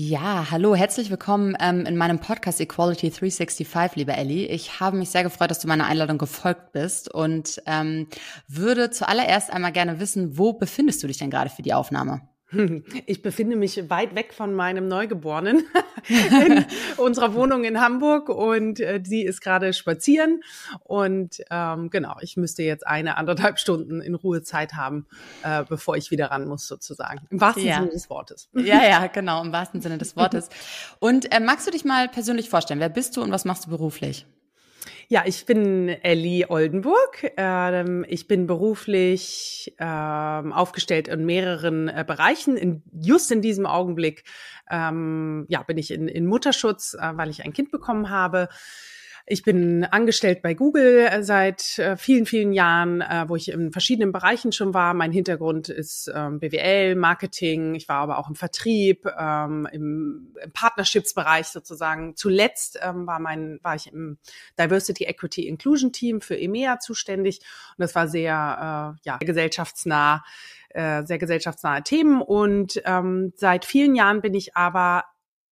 [0.00, 4.46] Ja, hallo, herzlich willkommen ähm, in meinem Podcast Equality 365, liebe Ellie.
[4.46, 8.06] Ich habe mich sehr gefreut, dass du meiner Einladung gefolgt bist und ähm,
[8.46, 12.20] würde zuallererst einmal gerne wissen, wo befindest du dich denn gerade für die Aufnahme?
[13.06, 15.64] Ich befinde mich weit weg von meinem Neugeborenen
[16.08, 16.64] in
[16.96, 20.42] unserer Wohnung in Hamburg und äh, sie ist gerade spazieren
[20.84, 25.06] und ähm, genau, ich müsste jetzt eine anderthalb Stunden in Ruhe Zeit haben,
[25.42, 27.20] äh, bevor ich wieder ran muss sozusagen.
[27.28, 27.80] Im wahrsten ja.
[27.80, 28.48] Sinne des Wortes.
[28.54, 30.48] Ja, ja, genau, im wahrsten Sinne des Wortes.
[31.00, 32.80] Und äh, magst du dich mal persönlich vorstellen?
[32.80, 34.26] Wer bist du und was machst du beruflich?
[35.10, 37.32] Ja, ich bin Ellie Oldenburg.
[37.38, 42.58] Ähm, ich bin beruflich ähm, aufgestellt in mehreren äh, Bereichen.
[42.58, 44.24] In, just in diesem Augenblick
[44.70, 48.50] ähm, ja, bin ich in, in Mutterschutz, äh, weil ich ein Kind bekommen habe.
[49.30, 53.72] Ich bin angestellt bei Google äh, seit äh, vielen, vielen Jahren, äh, wo ich in
[53.72, 54.94] verschiedenen Bereichen schon war.
[54.94, 57.74] Mein Hintergrund ist ähm, BWL, Marketing.
[57.74, 62.16] Ich war aber auch im Vertrieb, ähm, im, Partnerships-Bereich sozusagen.
[62.16, 64.16] Zuletzt ähm, war mein, war ich im
[64.58, 67.40] Diversity, Equity, Inclusion Team für EMEA zuständig.
[67.76, 70.24] Und das war sehr, ja, gesellschaftsnah
[70.72, 72.80] sehr gesellschaftsnahe Themen und
[73.34, 75.04] seit vielen Jahren bin ich aber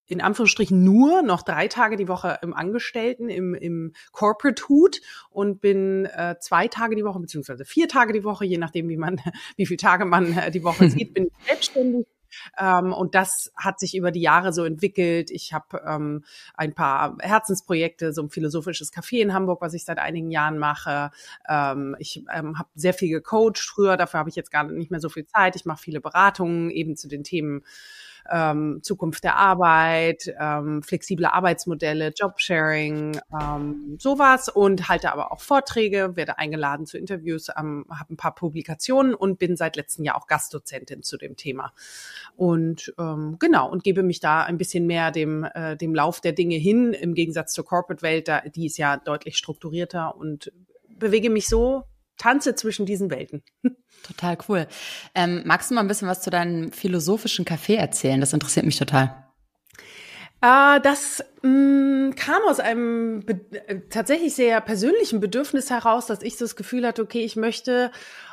[0.06, 5.60] in Anführungsstrichen nur noch drei Tage die Woche im Angestellten, im, im Corporate Hut und
[5.60, 9.20] bin äh, zwei Tage die Woche, beziehungsweise vier Tage die Woche, je nachdem, wie man,
[9.56, 12.06] wie viele Tage man äh, die Woche sieht, bin ich selbstständig.
[12.58, 15.30] Ähm, und das hat sich über die Jahre so entwickelt.
[15.30, 19.98] Ich habe ähm, ein paar Herzensprojekte, so ein philosophisches Café in Hamburg, was ich seit
[19.98, 21.10] einigen Jahren mache.
[21.48, 25.00] Ähm, ich ähm, habe sehr viel gecoacht früher, dafür habe ich jetzt gar nicht mehr
[25.00, 25.56] so viel Zeit.
[25.56, 27.62] Ich mache viele Beratungen eben zu den Themen
[28.30, 36.16] ähm, Zukunft der Arbeit, ähm, flexible Arbeitsmodelle, Jobsharing, ähm, sowas und halte aber auch Vorträge,
[36.16, 40.26] werde eingeladen zu Interviews, ähm, habe ein paar Publikationen und bin seit letztem Jahr auch
[40.26, 41.72] Gastdozentin zu dem Thema.
[42.36, 46.32] Und ähm, genau, und gebe mich da ein bisschen mehr dem, äh, dem Lauf der
[46.32, 50.52] Dinge hin, im Gegensatz zur Corporate-Welt, die ist ja deutlich strukturierter und
[50.88, 51.84] bewege mich so
[52.16, 53.42] tanze zwischen diesen Welten.
[54.02, 54.66] Total cool.
[55.14, 58.20] Ähm, magst du mal ein bisschen was zu deinem philosophischen Café erzählen?
[58.20, 59.26] Das interessiert mich total.
[60.42, 66.36] Äh, das mh, mm, kam aus einem äh, tatsächlich sehr persönlichen Bedürfnis heraus, dass ich
[66.36, 67.90] so das Gefühl hatte, okay, ich möchte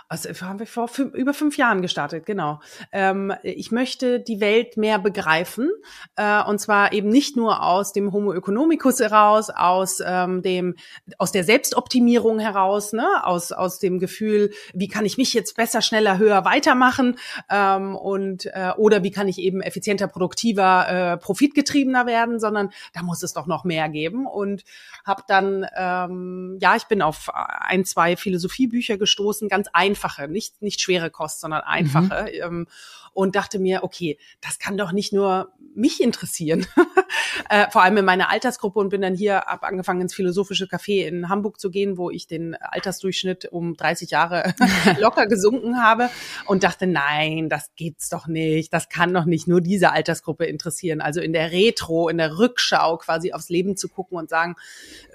[0.09, 2.59] also haben wir vor fünf, über fünf Jahren gestartet, genau.
[2.91, 5.69] Ähm, ich möchte die Welt mehr begreifen
[6.15, 10.75] äh, und zwar eben nicht nur aus dem Homo economicus heraus, aus ähm, dem
[11.17, 15.81] aus der Selbstoptimierung heraus, ne, aus aus dem Gefühl, wie kann ich mich jetzt besser,
[15.81, 17.17] schneller, höher weitermachen
[17.49, 23.01] ähm, und äh, oder wie kann ich eben effizienter, produktiver, äh, profitgetriebener werden, sondern da
[23.01, 24.63] muss es doch noch mehr geben und
[25.05, 30.61] habe dann ähm, ja, ich bin auf ein zwei Philosophiebücher gestoßen, ganz einfach einfache, nicht,
[30.61, 32.23] nicht schwere Kost, sondern einfache.
[32.23, 32.41] Mhm.
[32.41, 32.67] Ähm,
[33.13, 36.65] und dachte mir, okay, das kann doch nicht nur mich interessieren,
[37.49, 41.05] äh, vor allem in meiner Altersgruppe und bin dann hier ab angefangen ins philosophische Café
[41.05, 44.55] in Hamburg zu gehen, wo ich den Altersdurchschnitt um 30 Jahre
[44.99, 46.09] locker gesunken habe
[46.45, 50.99] und dachte, nein, das geht's doch nicht, das kann doch nicht nur diese Altersgruppe interessieren.
[50.99, 54.55] Also in der Retro, in der Rückschau quasi aufs Leben zu gucken und sagen,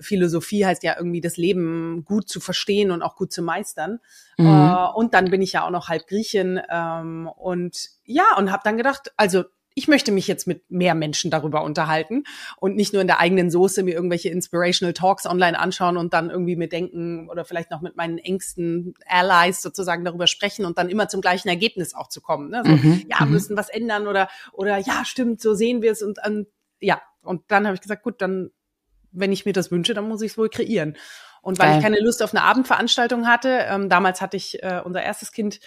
[0.00, 3.98] Philosophie heißt ja irgendwie das Leben gut zu verstehen und auch gut zu meistern.
[4.38, 4.46] Mhm.
[4.68, 8.62] Uh, und dann bin ich ja auch noch halb Griechin ähm, und ja, und habe
[8.64, 9.44] dann gedacht, also
[9.78, 12.24] ich möchte mich jetzt mit mehr Menschen darüber unterhalten
[12.56, 16.30] und nicht nur in der eigenen Soße mir irgendwelche Inspirational Talks online anschauen und dann
[16.30, 20.88] irgendwie mir denken oder vielleicht noch mit meinen engsten Allies sozusagen darüber sprechen und dann
[20.88, 22.50] immer zum gleichen Ergebnis auch zu kommen.
[22.50, 22.62] Ne?
[22.64, 23.04] So, mhm.
[23.08, 23.30] Ja, mhm.
[23.30, 26.46] müssen was ändern oder oder ja, stimmt, so sehen wir es und um,
[26.80, 28.50] ja, und dann habe ich gesagt, gut, dann
[29.12, 30.96] wenn ich mir das wünsche, dann muss ich es wohl kreieren.
[31.42, 31.76] Und weil Geil.
[31.78, 35.60] ich keine Lust auf eine Abendveranstaltung hatte, ähm, damals hatte ich äh, unser erstes Kind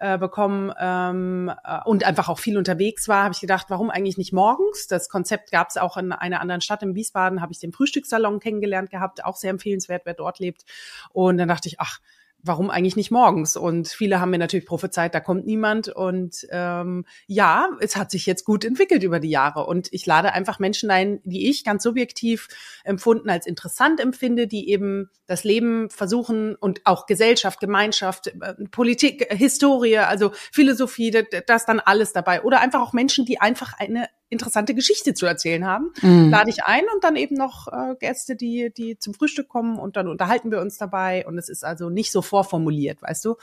[0.00, 4.16] äh, bekommen ähm, äh, und einfach auch viel unterwegs war, habe ich gedacht, warum eigentlich
[4.16, 4.86] nicht morgens?
[4.86, 8.38] Das Konzept gab es auch in einer anderen Stadt in Wiesbaden, habe ich den Frühstückssalon
[8.38, 10.64] kennengelernt gehabt, auch sehr empfehlenswert, wer dort lebt.
[11.10, 11.98] Und dann dachte ich, ach,
[12.42, 13.56] warum eigentlich nicht morgens?
[13.56, 15.88] Und viele haben mir natürlich prophezeit, da kommt niemand.
[15.88, 19.66] Und ähm, ja, es hat sich jetzt gut entwickelt über die Jahre.
[19.66, 22.48] Und ich lade einfach Menschen ein, die ich ganz subjektiv
[22.84, 29.26] empfunden als interessant empfinde, die eben das Leben versuchen und auch Gesellschaft, Gemeinschaft, äh, Politik,
[29.30, 31.10] Historie, also Philosophie,
[31.46, 32.42] das dann alles dabei.
[32.42, 35.90] Oder einfach auch Menschen, die einfach eine interessante Geschichte zu erzählen haben.
[36.02, 36.30] Mhm.
[36.30, 39.96] Lade ich ein und dann eben noch äh, Gäste, die, die zum Frühstück kommen und
[39.96, 41.26] dann unterhalten wir uns dabei.
[41.26, 43.36] Und es ist also nicht so vorformuliert, weißt du?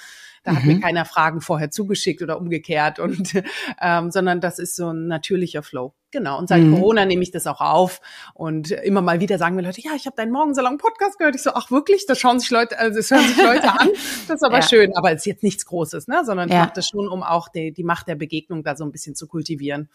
[0.43, 0.55] Da mhm.
[0.55, 0.81] hat mir mhm.
[0.81, 3.33] keiner Fragen vorher zugeschickt oder umgekehrt und
[3.81, 5.93] ähm, sondern das ist so ein natürlicher Flow.
[6.11, 6.37] Genau.
[6.37, 6.75] Und seit mhm.
[6.75, 7.99] Corona nehme ich das auch auf
[8.33, 11.35] und immer mal wieder sagen mir Leute, ja, ich habe deinen Morgensalon Podcast gehört.
[11.35, 12.05] Ich so, ach wirklich?
[12.05, 13.89] Das schauen sich Leute, also das hören sich Leute an.
[14.27, 14.61] Das ist aber ja.
[14.61, 14.95] schön.
[14.95, 16.23] Aber es ist jetzt nichts Großes, ne?
[16.25, 16.55] Sondern ja.
[16.55, 19.13] ich mache das schon, um auch die, die Macht der Begegnung da so ein bisschen
[19.13, 19.89] zu kultivieren.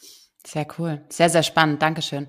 [0.47, 1.01] Sehr cool.
[1.09, 1.83] Sehr, sehr spannend.
[1.83, 2.27] Dankeschön.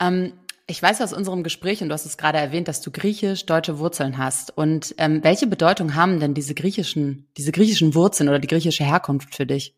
[0.00, 0.32] Ähm,
[0.66, 4.16] ich weiß aus unserem Gespräch, und du hast es gerade erwähnt, dass du griechisch-deutsche Wurzeln
[4.16, 4.56] hast.
[4.56, 9.34] Und ähm, welche Bedeutung haben denn diese griechischen, diese griechischen Wurzeln oder die griechische Herkunft
[9.34, 9.74] für dich?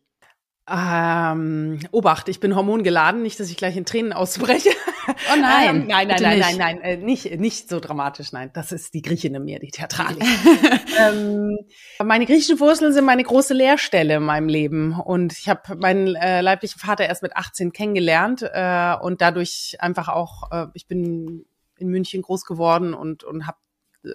[0.67, 4.71] Ähm, Obacht, ich bin hormongeladen, nicht, dass ich gleich in Tränen ausbreche.
[5.07, 8.49] Oh nein, ähm, nein, nein, nein, nein, nein, äh, nicht, nicht so dramatisch, nein.
[8.53, 10.23] Das ist die Griechin in mir, die Theatralik.
[10.99, 11.59] ähm,
[12.03, 16.41] meine griechischen Wurzeln sind meine große Lehrstelle in meinem Leben und ich habe meinen äh,
[16.41, 21.45] leiblichen Vater erst mit 18 kennengelernt äh, und dadurch einfach auch, äh, ich bin
[21.77, 23.57] in München groß geworden und und habe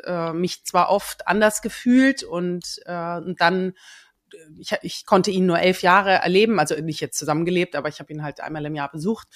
[0.04, 3.74] äh, mich zwar oft anders gefühlt und, äh, und dann
[4.58, 8.12] ich, ich konnte ihn nur elf Jahre erleben, also nicht jetzt zusammengelebt, aber ich habe
[8.12, 9.28] ihn halt einmal im Jahr besucht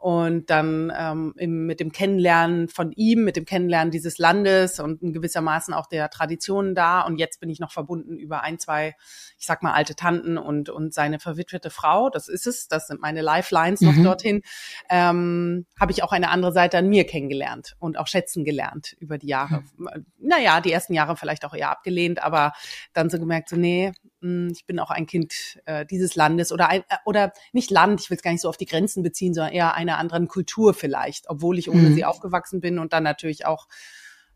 [0.00, 5.02] und dann ähm, im, mit dem Kennenlernen von ihm, mit dem Kennenlernen dieses Landes und
[5.02, 7.00] in gewissermaßen auch der Traditionen da.
[7.00, 8.94] Und jetzt bin ich noch verbunden über ein, zwei,
[9.38, 12.10] ich sag mal, alte Tanten und, und seine verwitwete Frau.
[12.10, 13.88] Das ist es, das sind meine Lifelines mhm.
[13.88, 14.42] noch dorthin.
[14.88, 19.18] Ähm, Habe ich auch eine andere Seite an mir kennengelernt und auch schätzen gelernt über
[19.18, 19.64] die Jahre.
[19.76, 20.06] Mhm.
[20.18, 22.52] Naja, die ersten Jahre vielleicht auch eher abgelehnt, aber
[22.92, 26.82] dann so gemerkt, so nee, ich bin auch ein Kind äh, dieses Landes oder ein,
[26.88, 29.52] äh, oder nicht Land, ich will es gar nicht so auf die Grenzen beziehen, sondern
[29.52, 31.94] eher einer anderen Kultur vielleicht, obwohl ich ohne mhm.
[31.94, 33.68] sie aufgewachsen bin und dann natürlich auch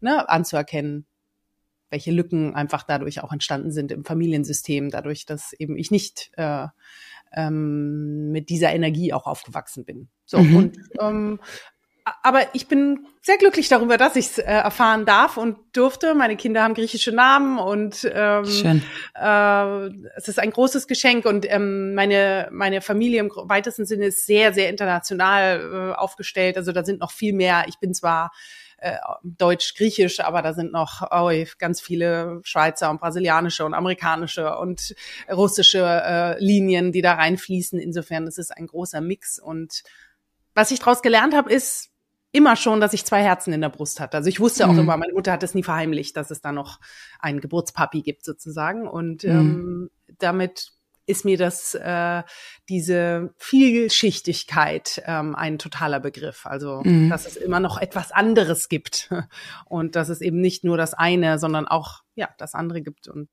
[0.01, 1.07] ne, anzuerkennen,
[1.91, 6.69] welche Lücken einfach dadurch auch entstanden sind im Familiensystem, dadurch, dass eben ich nicht äh,
[7.35, 10.09] ähm, mit dieser Energie auch aufgewachsen bin.
[10.25, 10.57] So mhm.
[10.57, 11.41] und ähm,
[12.23, 16.15] aber ich bin sehr glücklich darüber, dass ich es äh, erfahren darf und durfte.
[16.15, 18.83] Meine Kinder haben griechische Namen und ähm, Schön.
[19.15, 24.27] Äh, es ist ein großes Geschenk und ähm, meine meine Familie im weitesten Sinne ist
[24.27, 26.57] sehr sehr international äh, aufgestellt.
[26.57, 27.65] Also da sind noch viel mehr.
[27.69, 28.33] Ich bin zwar
[28.79, 34.97] äh, deutsch-griechisch, aber da sind noch oh, ganz viele Schweizer und brasilianische und amerikanische und
[35.31, 37.79] russische äh, Linien, die da reinfließen.
[37.79, 39.85] Insofern ist es ein großer Mix und
[40.55, 41.92] was ich daraus gelernt habe, ist,
[42.33, 44.17] immer schon, dass ich zwei Herzen in der Brust hatte.
[44.17, 44.81] Also ich wusste auch mhm.
[44.81, 46.81] immer, meine Mutter hat es nie verheimlicht, dass es da noch
[47.21, 48.89] einen Geburtspapi gibt sozusagen.
[48.89, 49.31] Und mhm.
[49.31, 50.73] ähm, damit
[51.05, 52.23] ist mir das äh,
[52.69, 56.47] diese Vielschichtigkeit ähm, ein totaler Begriff.
[56.47, 57.11] Also mhm.
[57.11, 59.13] dass es immer noch etwas anderes gibt
[59.67, 63.09] und dass es eben nicht nur das eine, sondern auch ja das andere gibt.
[63.09, 63.29] Und.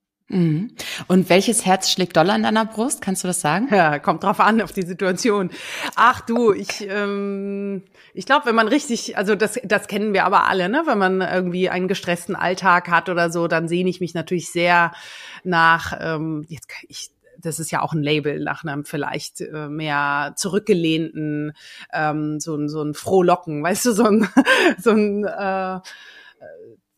[1.07, 3.01] Und welches Herz schlägt doller in deiner Brust?
[3.01, 3.67] Kannst du das sagen?
[3.71, 5.49] Ja, kommt drauf an, auf die Situation.
[5.95, 7.83] Ach du, ich, ähm,
[8.13, 10.83] ich glaube, wenn man richtig, also das, das kennen wir aber alle, ne?
[10.85, 14.91] Wenn man irgendwie einen gestressten Alltag hat oder so, dann sehne ich mich natürlich sehr
[15.43, 17.09] nach, ähm, jetzt ich,
[17.39, 21.53] das ist ja auch ein Label nach einem vielleicht äh, mehr zurückgelehnten,
[21.91, 24.27] ähm, so ein so ein Frohlocken, weißt du, so ein
[24.77, 25.79] so ein äh,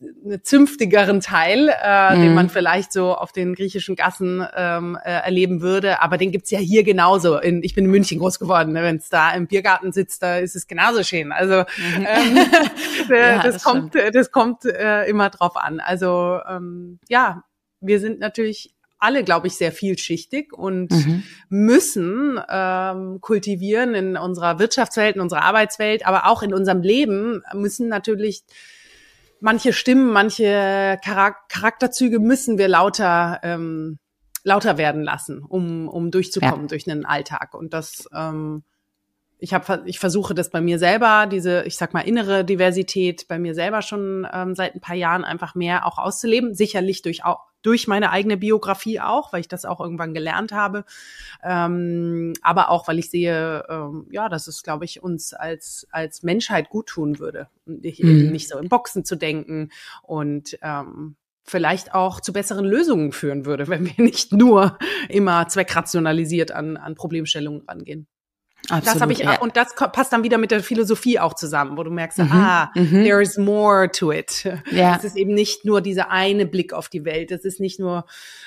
[0.01, 2.21] einen zünftigeren Teil, äh, mhm.
[2.21, 6.01] den man vielleicht so auf den griechischen Gassen ähm, äh, erleben würde.
[6.01, 7.37] Aber den gibt's ja hier genauso.
[7.37, 8.73] In, ich bin in München groß geworden.
[8.73, 8.83] Ne?
[8.83, 11.31] Wenn es da im Biergarten sitzt, da ist es genauso schön.
[11.31, 12.07] Also mhm.
[12.07, 12.37] ähm,
[13.09, 15.79] ja, das, das, kommt, das kommt äh, immer drauf an.
[15.79, 17.43] Also ähm, ja,
[17.79, 21.23] wir sind natürlich alle, glaube ich, sehr vielschichtig und mhm.
[21.49, 27.87] müssen ähm, kultivieren in unserer Wirtschaftswelt, in unserer Arbeitswelt, aber auch in unserem Leben müssen
[27.87, 28.43] natürlich
[29.41, 33.99] manche Stimmen, manche Charakterzüge müssen wir lauter ähm,
[34.43, 36.67] lauter werden lassen, um um durchzukommen ja.
[36.67, 37.53] durch einen Alltag.
[37.53, 38.63] Und das ähm,
[39.39, 43.39] ich habe ich versuche das bei mir selber diese ich sag mal innere Diversität bei
[43.39, 47.50] mir selber schon ähm, seit ein paar Jahren einfach mehr auch auszuleben sicherlich durch auch
[47.61, 50.85] durch meine eigene Biografie auch, weil ich das auch irgendwann gelernt habe,
[51.43, 56.23] ähm, aber auch, weil ich sehe, ähm, ja, dass es, glaube ich, uns als als
[56.23, 58.31] Menschheit gut tun würde, nicht, mhm.
[58.31, 59.69] nicht so in Boxen zu denken
[60.03, 64.77] und ähm, vielleicht auch zu besseren Lösungen führen würde, wenn wir nicht nur
[65.09, 68.07] immer zweckrationalisiert an, an Problemstellungen rangehen.
[68.69, 69.39] Absolut, das habe ich ja.
[69.39, 72.71] und das passt dann wieder mit der Philosophie auch zusammen, wo du merkst, mhm, ah,
[72.75, 73.03] mhm.
[73.03, 74.47] there is more to it.
[74.71, 74.95] Ja.
[74.95, 78.05] Es ist eben nicht nur dieser eine Blick auf die Welt, es ist nicht nur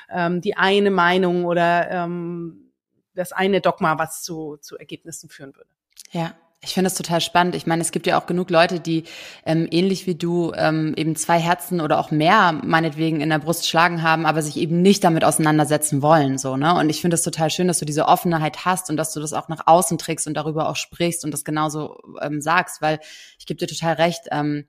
[0.09, 2.71] ähm, die eine Meinung oder ähm,
[3.15, 5.71] das eine Dogma, was zu zu Ergebnissen führen würde.
[6.13, 7.55] Ja, Ich finde das total spannend.
[7.55, 9.05] Ich meine, es gibt ja auch genug Leute, die
[9.45, 13.69] ähm, ähnlich wie du ähm, eben zwei Herzen oder auch mehr meinetwegen in der Brust
[13.69, 16.39] schlagen haben, aber sich eben nicht damit auseinandersetzen wollen.
[16.39, 16.75] So, ne?
[16.75, 19.33] Und ich finde das total schön, dass du diese Offenheit hast und dass du das
[19.33, 22.99] auch nach außen trägst und darüber auch sprichst und das genauso ähm, sagst, weil
[23.39, 24.23] ich gebe dir total recht.
[24.31, 24.65] Ähm,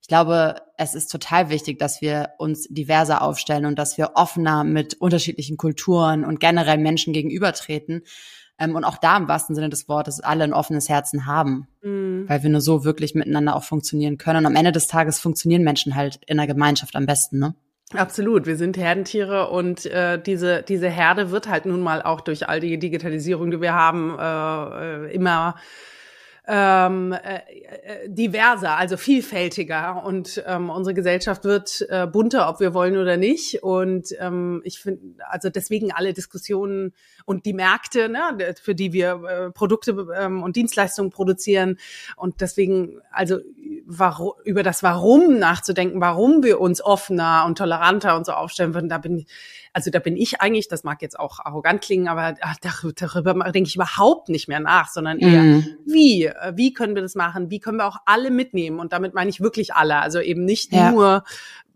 [0.00, 4.64] ich glaube, es ist total wichtig, dass wir uns diverser aufstellen und dass wir offener
[4.64, 8.02] mit unterschiedlichen Kulturen und generell Menschen gegenübertreten
[8.60, 12.24] ähm, und auch da im wahrsten Sinne des Wortes alle ein offenes Herzen haben, mhm.
[12.28, 14.40] weil wir nur so wirklich miteinander auch funktionieren können.
[14.40, 17.54] Und am Ende des Tages funktionieren Menschen halt in der Gemeinschaft am besten, ne?
[17.92, 22.48] Absolut, wir sind Herdentiere und äh, diese diese Herde wird halt nun mal auch durch
[22.48, 25.56] all die Digitalisierung, die wir haben, äh, äh immer
[26.52, 32.74] ähm, äh, äh, diverser, also vielfältiger und ähm, unsere Gesellschaft wird äh, bunter, ob wir
[32.74, 33.62] wollen oder nicht.
[33.62, 36.92] Und ähm, ich finde, also deswegen alle Diskussionen
[37.24, 41.78] und die Märkte, ne, für die wir äh, Produkte ähm, und Dienstleistungen produzieren
[42.16, 43.38] und deswegen also
[43.90, 48.88] warum, über das Warum nachzudenken, warum wir uns offener und toleranter und so aufstellen würden,
[48.88, 49.26] da bin
[49.72, 53.76] also da bin ich eigentlich, das mag jetzt auch arrogant klingen, aber darüber denke ich
[53.76, 55.76] überhaupt nicht mehr nach, sondern eher, mhm.
[55.86, 57.50] wie, äh, wie können wir das machen?
[57.50, 58.80] Wie können wir auch alle mitnehmen?
[58.80, 60.00] Und damit meine ich wirklich alle.
[60.00, 60.90] Also eben nicht ja.
[60.90, 61.24] nur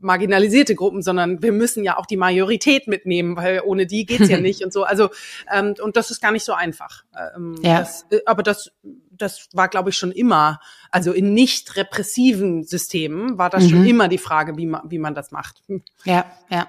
[0.01, 4.39] marginalisierte Gruppen, sondern wir müssen ja auch die Majorität mitnehmen, weil ohne die geht's ja
[4.41, 4.83] nicht und so.
[4.83, 5.11] Also
[5.53, 7.05] ähm, und das ist gar nicht so einfach.
[7.37, 7.79] Ähm, ja.
[7.79, 8.73] Das, äh, aber das
[9.17, 13.69] das war, glaube ich, schon immer, also in nicht repressiven Systemen war das mhm.
[13.69, 15.63] schon immer die Frage, wie man, wie man das macht.
[16.05, 16.67] Ja, ja.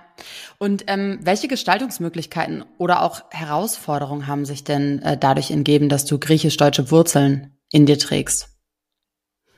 [0.58, 6.20] Und ähm, welche Gestaltungsmöglichkeiten oder auch Herausforderungen haben sich denn äh, dadurch entgeben, dass du
[6.20, 8.50] griechisch-deutsche Wurzeln in dir trägst?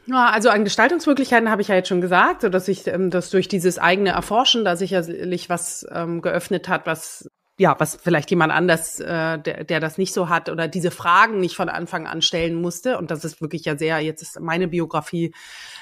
[0.08, 3.30] Ja, also an Gestaltungsmöglichkeiten habe ich ja jetzt schon gesagt, so dass ich ähm, das
[3.30, 8.54] durch dieses eigene Erforschen da sicherlich was ähm, geöffnet hat, was ja, was vielleicht jemand
[8.54, 12.22] anders, äh, der, der das nicht so hat oder diese Fragen nicht von Anfang an
[12.22, 12.98] stellen musste.
[12.98, 15.34] Und das ist wirklich ja sehr, jetzt ist meine Biografie,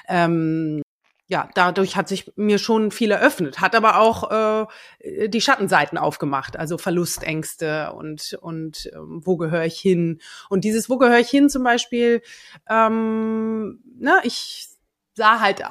[0.07, 0.81] ähm,
[1.27, 4.67] ja, dadurch hat sich mir schon viel eröffnet, hat aber auch
[5.01, 10.21] äh, die Schattenseiten aufgemacht, also Verlustängste und und ähm, wo gehöre ich hin?
[10.49, 12.21] Und dieses wo gehöre ich hin zum Beispiel,
[12.69, 14.67] ähm, na, ich
[15.15, 15.61] sah halt,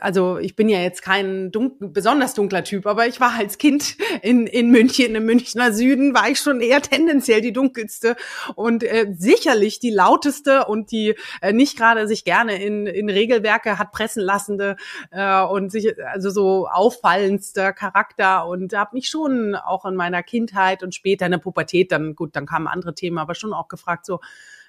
[0.00, 3.96] also ich bin ja jetzt kein dunkel, besonders dunkler Typ, aber ich war als Kind
[4.22, 8.14] in, in München, im Münchner Süden, war ich schon eher tendenziell die dunkelste
[8.54, 13.76] und äh, sicherlich die lauteste und die äh, nicht gerade sich gerne in, in Regelwerke
[13.76, 14.76] hat pressen lassende
[15.10, 20.84] äh, und sich also so auffallendster Charakter und habe mich schon auch in meiner Kindheit
[20.84, 24.06] und später in der Pubertät, dann gut, dann kamen andere Themen, aber schon auch gefragt,
[24.06, 24.20] so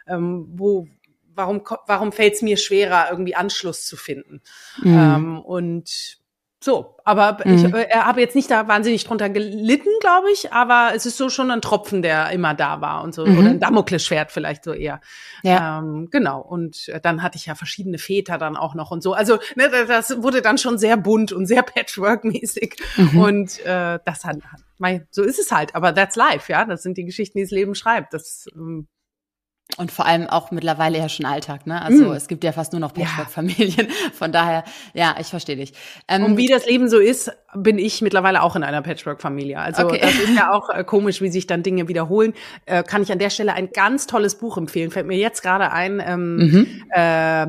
[0.07, 0.87] ähm, wo
[1.35, 4.41] warum, warum fällt es mir schwerer, irgendwie Anschluss zu finden?
[4.81, 4.97] Mhm.
[4.97, 6.21] Ähm, und
[6.63, 7.55] so, aber mhm.
[7.55, 11.27] ich äh, habe jetzt nicht da wahnsinnig drunter gelitten, glaube ich, aber es ist so
[11.27, 13.37] schon ein Tropfen, der immer da war und so, mhm.
[13.37, 15.01] oder ein Damoklesschwert vielleicht so eher.
[15.43, 15.79] Ja.
[15.79, 19.11] Ähm, genau, und dann hatte ich ja verschiedene Väter dann auch noch und so.
[19.11, 23.19] Also ne, das wurde dann schon sehr bunt und sehr Patchwork-mäßig mhm.
[23.19, 24.37] und äh, das hat,
[24.77, 27.51] mein, so ist es halt, aber that's life, ja, das sind die Geschichten, die das
[27.51, 28.13] Leben schreibt.
[28.13, 28.87] Das ähm,
[29.77, 31.81] und vor allem auch mittlerweile ja schon Alltag, ne?
[31.81, 32.13] Also mm.
[32.13, 33.87] es gibt ja fast nur noch Patchwork-Familien.
[34.13, 34.63] Von daher,
[34.93, 35.73] ja, ich verstehe dich.
[36.07, 39.57] Ähm, und wie das Leben so ist, bin ich mittlerweile auch in einer Patchwork-Familie.
[39.59, 39.99] Also okay.
[40.01, 42.33] das ist ja auch äh, komisch, wie sich dann Dinge wiederholen.
[42.65, 44.91] Äh, kann ich an der Stelle ein ganz tolles Buch empfehlen.
[44.91, 46.01] Fällt mir jetzt gerade ein.
[46.05, 46.83] Ähm, mhm.
[46.91, 47.47] äh,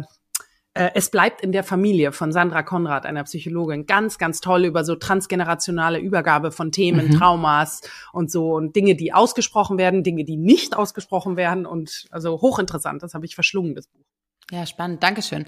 [0.75, 4.85] äh, es bleibt in der Familie von Sandra Konrad, einer Psychologin, ganz, ganz toll über
[4.85, 7.19] so transgenerationale Übergabe von Themen, mhm.
[7.19, 7.81] Traumas
[8.13, 13.03] und so und Dinge, die ausgesprochen werden, Dinge, die nicht ausgesprochen werden und also hochinteressant.
[13.03, 14.05] Das habe ich verschlungen, das Buch.
[14.51, 15.03] Ja, spannend.
[15.03, 15.47] Dankeschön.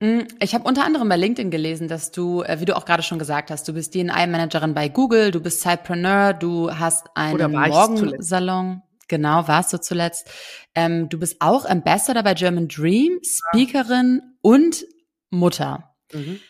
[0.00, 3.02] Mm, ich habe unter anderem bei LinkedIn gelesen, dass du, äh, wie du auch gerade
[3.02, 8.82] schon gesagt hast, du bist DNI-Managerin bei Google, du bist Zeitpreneur, du hast einen Morgensalon.
[9.08, 10.28] Genau, warst du zuletzt.
[10.74, 14.84] Ähm, du bist auch Ambassador bei German Dream, Speakerin und
[15.30, 15.94] Mutter.
[16.12, 16.40] Mhm.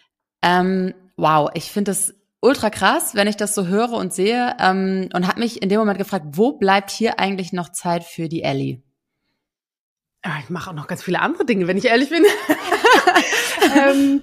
[0.43, 5.09] Ähm, wow, ich finde das ultra krass, wenn ich das so höre und sehe ähm,
[5.15, 8.43] und habe mich in dem Moment gefragt, wo bleibt hier eigentlich noch Zeit für die
[8.43, 8.83] Ellie?
[10.41, 12.25] Ich mache auch noch ganz viele andere Dinge, wenn ich ehrlich bin.
[13.77, 14.23] ähm,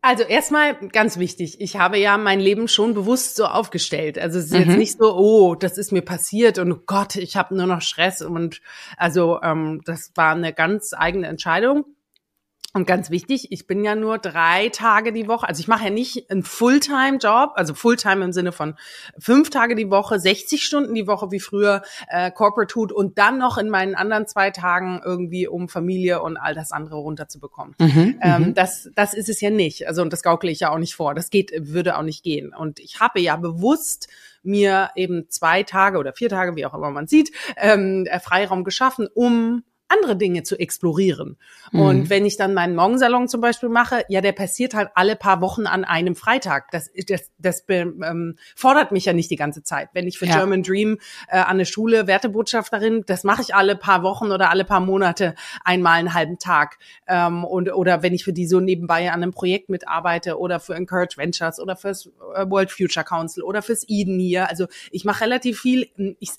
[0.00, 4.18] also erstmal ganz wichtig, ich habe ja mein Leben schon bewusst so aufgestellt.
[4.18, 4.60] Also es ist mhm.
[4.60, 7.82] jetzt nicht so, oh, das ist mir passiert und oh Gott, ich habe nur noch
[7.82, 8.62] Stress und
[8.96, 11.84] also ähm, das war eine ganz eigene Entscheidung.
[12.74, 15.90] Und ganz wichtig, ich bin ja nur drei Tage die Woche, also ich mache ja
[15.90, 18.76] nicht einen Fulltime-Job, also Fulltime im Sinne von
[19.18, 23.36] fünf Tage die Woche, 60 Stunden die Woche wie früher äh, Corporate tut und dann
[23.36, 27.74] noch in meinen anderen zwei Tagen irgendwie, um Familie und all das andere runterzubekommen.
[27.78, 28.54] Mhm, ähm, mhm.
[28.54, 29.86] das, das ist es ja nicht.
[29.86, 31.14] Also und das gaukle ich ja auch nicht vor.
[31.14, 32.54] Das geht, würde auch nicht gehen.
[32.54, 34.08] Und ich habe ja bewusst
[34.42, 39.08] mir eben zwei Tage oder vier Tage, wie auch immer man sieht, ähm, Freiraum geschaffen,
[39.12, 39.62] um
[39.92, 41.36] andere Dinge zu explorieren.
[41.70, 41.80] Mhm.
[41.80, 45.40] Und wenn ich dann meinen Morgensalon zum Beispiel mache, ja, der passiert halt alle paar
[45.40, 46.70] Wochen an einem Freitag.
[46.70, 49.90] Das, das, das ähm, fordert mich ja nicht die ganze Zeit.
[49.92, 50.36] Wenn ich für ja.
[50.36, 54.64] German Dream äh, an der Schule Wertebotschafterin, das mache ich alle paar Wochen oder alle
[54.64, 55.34] paar Monate
[55.64, 56.78] einmal einen halben Tag.
[57.06, 60.74] Ähm, und, oder wenn ich für die so nebenbei an einem Projekt mitarbeite oder für
[60.74, 64.48] Encourage Ventures oder fürs äh, World Future Council oder fürs Eden hier.
[64.48, 65.88] Also ich mache relativ viel,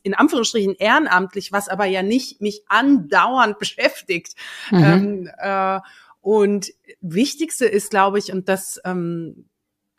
[0.03, 4.35] in Anführungsstrichen ehrenamtlich, was aber ja nicht mich andauernd beschäftigt.
[4.71, 4.83] Mhm.
[4.83, 5.79] Ähm, äh,
[6.21, 6.71] und
[7.01, 9.49] wichtigste ist, glaube ich, und das ähm,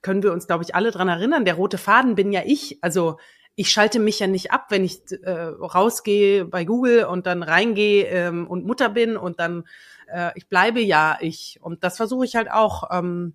[0.01, 2.79] können wir uns, glaube ich, alle dran erinnern, der rote Faden bin ja ich.
[2.83, 3.19] Also
[3.57, 8.07] ich schalte mich ja nicht ab, wenn ich äh, rausgehe bei Google und dann reingehe
[8.07, 9.65] ähm, und Mutter bin und dann
[10.13, 11.59] äh, ich bleibe ja ich.
[11.61, 13.35] Und das versuche ich halt auch ähm,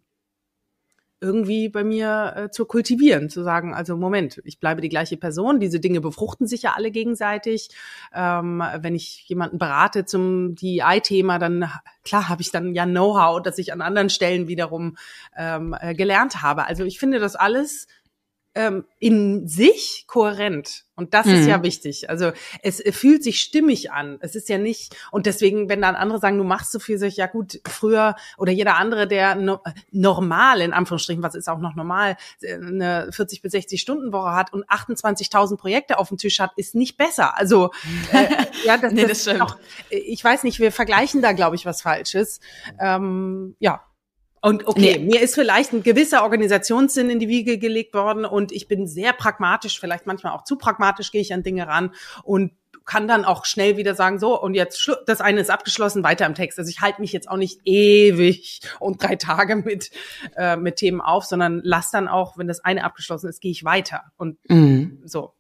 [1.22, 5.60] irgendwie bei mir äh, zu kultivieren, zu sagen, also Moment, ich bleibe die gleiche Person,
[5.60, 7.70] diese Dinge befruchten sich ja alle gegenseitig.
[8.14, 11.70] Ähm, wenn ich jemanden berate zum DEI-Thema, dann
[12.04, 14.98] klar habe ich dann ja Know-how, das ich an anderen Stellen wiederum
[15.38, 16.66] ähm, äh, gelernt habe.
[16.66, 17.88] Also ich finde das alles
[18.60, 20.84] ähm, in sich kohärent.
[20.96, 21.36] Und das mhm.
[21.36, 21.64] ist ja mhm.
[21.64, 22.10] wichtig.
[22.10, 24.18] Also es fühlt sich stimmig an.
[24.20, 27.08] Es ist ja nicht, und deswegen, wenn dann andere sagen, du machst so viel, sag
[27.08, 29.60] ich, ja gut, früher oder jeder andere, der no,
[29.92, 34.52] normal, in Anführungsstrichen, was ist auch noch normal, eine 40 bis 60 Stunden Woche hat
[34.52, 37.38] und 28.000 Projekte auf dem Tisch hat, ist nicht besser.
[37.38, 37.72] Also
[38.12, 38.28] äh,
[38.66, 39.42] ja, das, nee, das, das stimmt.
[39.42, 39.56] Auch,
[39.90, 42.42] ich weiß nicht, wir vergleichen da, glaube ich, was Falsches.
[42.78, 43.86] Ähm, ja,
[44.42, 45.06] und okay, nee.
[45.06, 49.14] mir ist vielleicht ein gewisser Organisationssinn in die Wiege gelegt worden und ich bin sehr
[49.14, 51.94] pragmatisch, vielleicht manchmal auch zu pragmatisch gehe ich an Dinge ran
[52.24, 52.52] und
[52.90, 56.34] kann dann auch schnell wieder sagen, so, und jetzt, das eine ist abgeschlossen, weiter im
[56.34, 56.58] Text.
[56.58, 59.92] Also ich halte mich jetzt auch nicht ewig und drei Tage mit,
[60.36, 63.64] äh, mit Themen auf, sondern lass dann auch, wenn das eine abgeschlossen ist, gehe ich
[63.64, 64.06] weiter.
[64.18, 65.04] Und mhm.
[65.06, 65.34] so.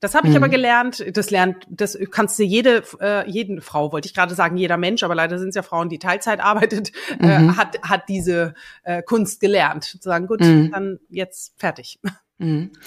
[0.00, 0.38] Das habe ich mhm.
[0.38, 1.04] aber gelernt.
[1.14, 5.02] Das lernt, das kannst du jede, äh, jeden Frau, wollte ich gerade sagen, jeder Mensch,
[5.02, 7.50] aber leider sind es ja Frauen, die Teilzeit arbeitet, äh, mhm.
[7.50, 9.84] äh, hat, hat diese äh, Kunst gelernt.
[9.84, 10.70] Zu sagen, gut, mhm.
[10.72, 12.00] dann jetzt fertig.
[12.38, 12.70] Mhm.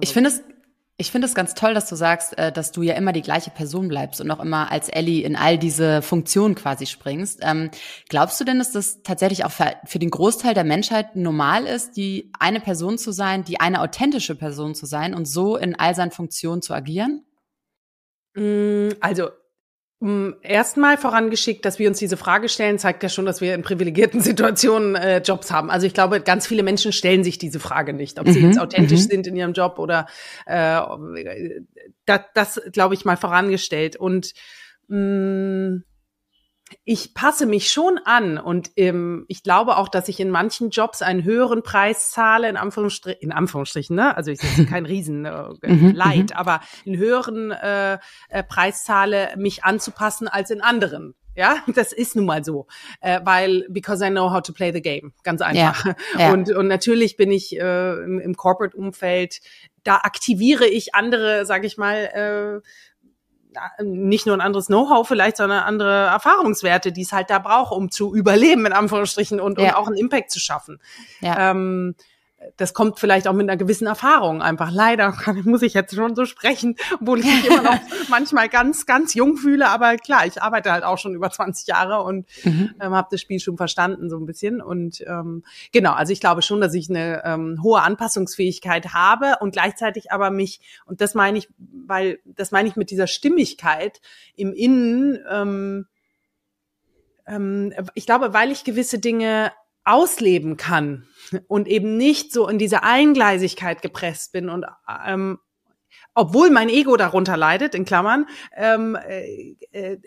[0.00, 0.42] Ich finde es
[0.98, 3.50] ich finde es ganz toll, dass du sagst, äh, dass du ja immer die gleiche
[3.50, 7.40] Person bleibst und auch immer als Ellie in all diese Funktionen quasi springst.
[7.42, 7.70] Ähm,
[8.08, 12.32] glaubst du denn, dass das tatsächlich auch für, den Großteil der Menschheit normal ist, die
[12.38, 16.12] eine Person zu sein, die eine authentische Person zu sein und so in all seinen
[16.12, 17.26] Funktionen zu agieren?
[18.34, 19.28] Mm, also
[19.98, 24.20] Erstmal vorangeschickt, dass wir uns diese Frage stellen, zeigt ja schon, dass wir in privilegierten
[24.22, 25.70] Situationen äh, Jobs haben.
[25.70, 28.60] Also ich glaube, ganz viele Menschen stellen sich diese Frage nicht, ob sie mhm, jetzt
[28.60, 29.10] authentisch mhm.
[29.10, 30.06] sind in ihrem Job oder
[30.44, 30.80] äh,
[32.04, 33.96] das, das glaube ich mal vorangestellt.
[33.96, 34.34] Und
[34.88, 35.80] mh,
[36.84, 41.02] ich passe mich schon an und ähm, ich glaube auch, dass ich in manchen Jobs
[41.02, 44.16] einen höheren Preis zahle, in, Anführungsstrich, in Anführungsstrichen, ne?
[44.16, 46.26] also ich sage kein Riesen äh, mhm, mhm.
[46.34, 47.98] aber einen höheren äh,
[48.28, 51.14] äh, Preis zahle, mich anzupassen als in anderen.
[51.36, 52.66] Ja, das ist nun mal so,
[53.00, 55.84] äh, weil because I know how to play the game, ganz einfach.
[55.84, 56.32] Ja, ja.
[56.32, 59.40] Und und natürlich bin ich äh, im, im Corporate-Umfeld,
[59.84, 62.66] da aktiviere ich andere, sage ich mal, äh,
[63.82, 67.90] nicht nur ein anderes Know-how vielleicht, sondern andere Erfahrungswerte, die es halt da braucht, um
[67.90, 69.68] zu überleben, in Anführungsstrichen, und, ja.
[69.68, 70.80] und auch einen Impact zu schaffen.
[71.20, 71.50] Ja.
[71.50, 71.94] Ähm,
[72.56, 74.70] das kommt vielleicht auch mit einer gewissen Erfahrung einfach.
[74.70, 79.14] Leider muss ich jetzt schon so sprechen, obwohl ich mich immer noch manchmal ganz, ganz
[79.14, 79.68] jung fühle.
[79.68, 82.74] Aber klar, ich arbeite halt auch schon über 20 Jahre und mhm.
[82.80, 84.60] ähm, habe das Spiel schon verstanden so ein bisschen.
[84.60, 89.52] Und ähm, genau, also ich glaube schon, dass ich eine ähm, hohe Anpassungsfähigkeit habe und
[89.52, 94.00] gleichzeitig aber mich, und das meine ich, weil das meine ich mit dieser Stimmigkeit
[94.36, 95.86] im Innen, ähm,
[97.26, 99.52] ähm, ich glaube, weil ich gewisse Dinge
[99.86, 101.06] ausleben kann
[101.48, 104.66] und eben nicht so in diese Eingleisigkeit gepresst bin und
[105.06, 105.38] ähm,
[106.14, 109.98] obwohl mein Ego darunter leidet, in Klammern, ähm, äh, äh,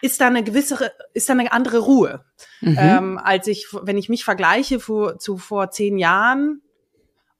[0.00, 2.24] ist da eine gewisse, ist da eine andere Ruhe.
[2.60, 2.76] Mhm.
[2.78, 6.62] Ähm, als ich, wenn ich mich vergleiche vor, zu vor zehn Jahren,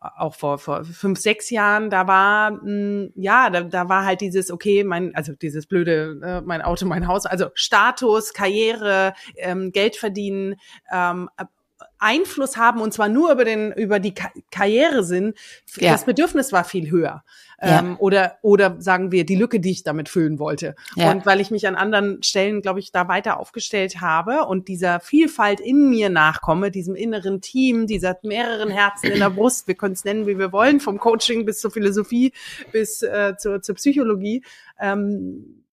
[0.01, 4.21] auch vor, vor fünf, sechs Jahren, da war, mh, hm, ja, da, da war halt
[4.21, 9.71] dieses, okay, mein, also dieses blöde, äh, mein Auto, mein Haus, also Status, Karriere, ähm,
[9.71, 10.57] Geld verdienen,
[10.93, 11.29] ähm,
[11.99, 15.37] Einfluss haben und zwar nur über den über die Ka Karriere sind,
[15.77, 15.93] ja.
[15.93, 17.25] das Bedürfnis war viel höher.
[17.61, 17.81] Ja.
[17.81, 20.77] Ähm, oder oder sagen wir die Lücke, die ich damit füllen wollte.
[20.95, 21.11] Ja.
[21.11, 25.01] Und weil ich mich an anderen Stellen, glaube ich, da weiter aufgestellt habe und dieser
[25.01, 29.95] Vielfalt in mir nachkomme, diesem inneren Team, dieser mehreren Herzen in der Brust, wir können
[29.95, 32.33] es nennen, wie wir wollen, vom Coaching bis zur Philosophie
[32.71, 34.45] bis äh, zur, zur Psychologie.
[34.79, 35.65] Ähm,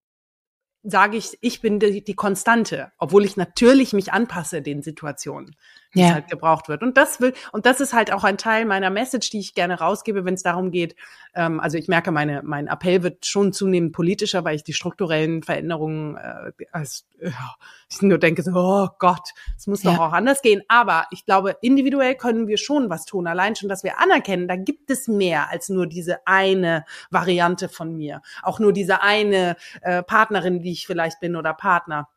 [0.85, 5.55] sage ich, ich bin die, die Konstante, obwohl ich natürlich mich anpasse den Situationen.
[6.01, 6.13] Ja.
[6.13, 6.84] halt gebraucht wird.
[6.84, 9.79] Und das will, und das ist halt auch ein Teil meiner Message, die ich gerne
[9.79, 10.95] rausgebe, wenn es darum geht.
[11.34, 15.43] Ähm, also ich merke, meine, mein Appell wird schon zunehmend politischer, weil ich die strukturellen
[15.43, 17.55] Veränderungen, äh, als, ja,
[17.89, 19.99] ich nur denke so, oh Gott, es muss doch ja.
[19.99, 20.62] auch anders gehen.
[20.67, 23.27] Aber ich glaube, individuell können wir schon was tun.
[23.27, 27.95] Allein schon, dass wir anerkennen, da gibt es mehr als nur diese eine Variante von
[27.95, 28.21] mir.
[28.43, 32.10] Auch nur diese eine äh, Partnerin, die ich vielleicht bin oder Partner.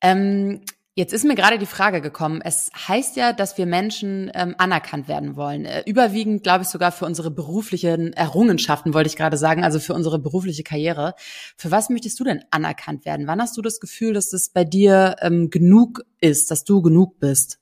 [0.00, 0.62] Ähm,
[0.96, 2.40] Jetzt ist mir gerade die Frage gekommen.
[2.40, 5.64] Es heißt ja, dass wir Menschen ähm, anerkannt werden wollen.
[5.64, 9.92] Äh, überwiegend, glaube ich, sogar für unsere beruflichen Errungenschaften, wollte ich gerade sagen, also für
[9.92, 11.16] unsere berufliche Karriere.
[11.56, 13.26] Für was möchtest du denn anerkannt werden?
[13.26, 17.18] Wann hast du das Gefühl, dass es bei dir ähm, genug ist, dass du genug
[17.18, 17.58] bist?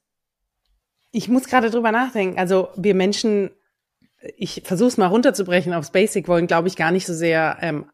[1.10, 2.38] Ich muss gerade drüber nachdenken.
[2.38, 3.50] Also wir Menschen,
[4.36, 7.86] ich versuche es mal runterzubrechen aufs Basic, wollen, glaube ich, gar nicht so sehr ähm,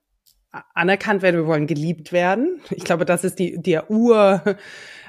[0.75, 1.37] anerkannt werden.
[1.37, 2.61] Wir wollen geliebt werden.
[2.71, 4.57] Ich glaube, das ist die der Ur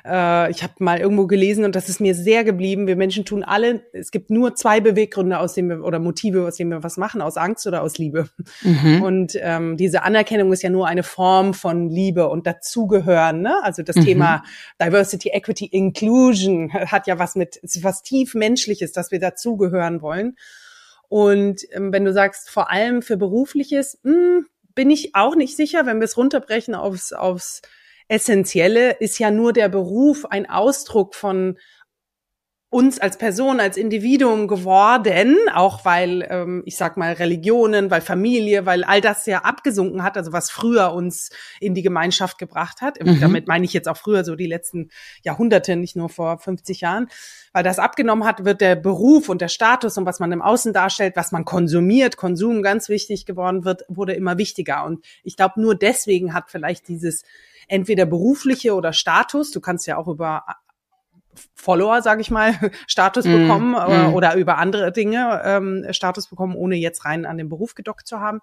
[0.05, 2.87] äh, ich habe mal irgendwo gelesen und das ist mir sehr geblieben.
[2.87, 6.55] Wir Menschen tun alle, es gibt nur zwei Beweggründe, aus denen wir oder Motive, aus
[6.55, 8.29] denen wir was machen, aus Angst oder aus Liebe.
[8.61, 9.01] Mhm.
[9.01, 13.41] Und ähm, diese Anerkennung ist ja nur eine Form von Liebe und dazugehören.
[13.41, 13.55] Ne?
[13.63, 14.05] Also das mhm.
[14.05, 14.43] Thema
[14.81, 20.37] Diversity, Equity, Inclusion hat ja was mit, was tief menschliches, dass wir dazugehören wollen.
[21.07, 24.45] Und ähm, wenn du sagst, vor allem für berufliches, mh, hm,
[24.79, 27.61] bin ich auch nicht sicher, wenn wir es runterbrechen aufs, aufs
[28.07, 31.57] Essentielle ist ja nur der Beruf ein Ausdruck von
[32.71, 38.67] uns als Person, als Individuum geworden, auch weil, ähm, ich sag mal, Religionen, weil Familie,
[38.67, 43.03] weil all das ja abgesunken hat, also was früher uns in die Gemeinschaft gebracht hat.
[43.03, 43.19] Mhm.
[43.19, 44.89] Damit meine ich jetzt auch früher so die letzten
[45.23, 47.07] Jahrhunderte, nicht nur vor 50 Jahren.
[47.53, 50.71] Weil das abgenommen hat, wird der Beruf und der Status und was man im Außen
[50.71, 54.85] darstellt, was man konsumiert, Konsum ganz wichtig geworden wird, wurde immer wichtiger.
[54.85, 57.23] Und ich glaube, nur deswegen hat vielleicht dieses
[57.67, 59.49] entweder berufliche oder Status.
[59.49, 60.43] Du kannst ja auch über
[61.55, 62.53] Follower, sage ich mal,
[62.87, 64.13] Status mm, bekommen mm.
[64.13, 68.19] oder über andere Dinge ähm, Status bekommen, ohne jetzt rein an den Beruf gedockt zu
[68.19, 68.39] haben.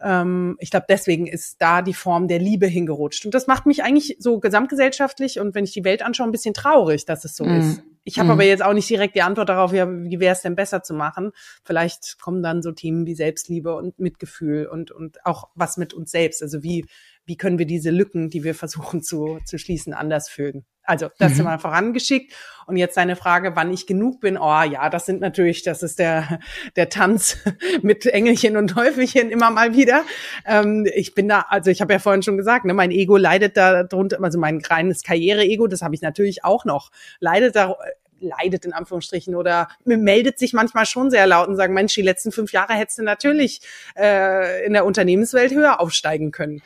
[0.00, 3.24] Ähm, ich glaube, deswegen ist da die Form der Liebe hingerutscht.
[3.24, 6.54] Und das macht mich eigentlich so gesamtgesellschaftlich und wenn ich die Welt anschaue, ein bisschen
[6.54, 7.60] traurig, dass es so mm.
[7.60, 7.82] ist.
[8.04, 8.32] Ich habe mm.
[8.32, 10.94] aber jetzt auch nicht direkt die Antwort darauf, ja, wie wäre es denn besser zu
[10.94, 11.32] machen.
[11.64, 16.10] Vielleicht kommen dann so Themen wie Selbstliebe und Mitgefühl und, und auch was mit uns
[16.10, 16.42] selbst.
[16.42, 16.84] Also wie
[17.26, 20.64] wie können wir diese Lücken, die wir versuchen zu, zu schließen, anders füllen.
[20.86, 21.44] Also das mhm.
[21.44, 22.32] mal vorangeschickt.
[22.66, 24.38] Und jetzt deine Frage, wann ich genug bin.
[24.38, 26.40] Oh ja, das sind natürlich, das ist der,
[26.76, 27.38] der Tanz
[27.82, 30.04] mit Engelchen und Teufelchen immer mal wieder.
[30.46, 33.56] Ähm, ich bin da, also ich habe ja vorhin schon gesagt, ne, mein Ego leidet
[33.56, 37.76] da drunter, also mein reines Karriere-Ego, das habe ich natürlich auch noch, leidet da
[38.18, 42.32] leidet in Anführungsstrichen oder meldet sich manchmal schon sehr laut und sagen, Mensch, die letzten
[42.32, 43.60] fünf Jahre hättest du natürlich
[43.94, 46.62] äh, in der Unternehmenswelt höher aufsteigen können.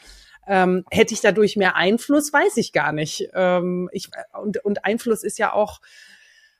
[0.46, 3.28] Ähm, hätte ich dadurch mehr Einfluss, weiß ich gar nicht.
[3.34, 5.80] Ähm, ich, und, und Einfluss ist ja auch,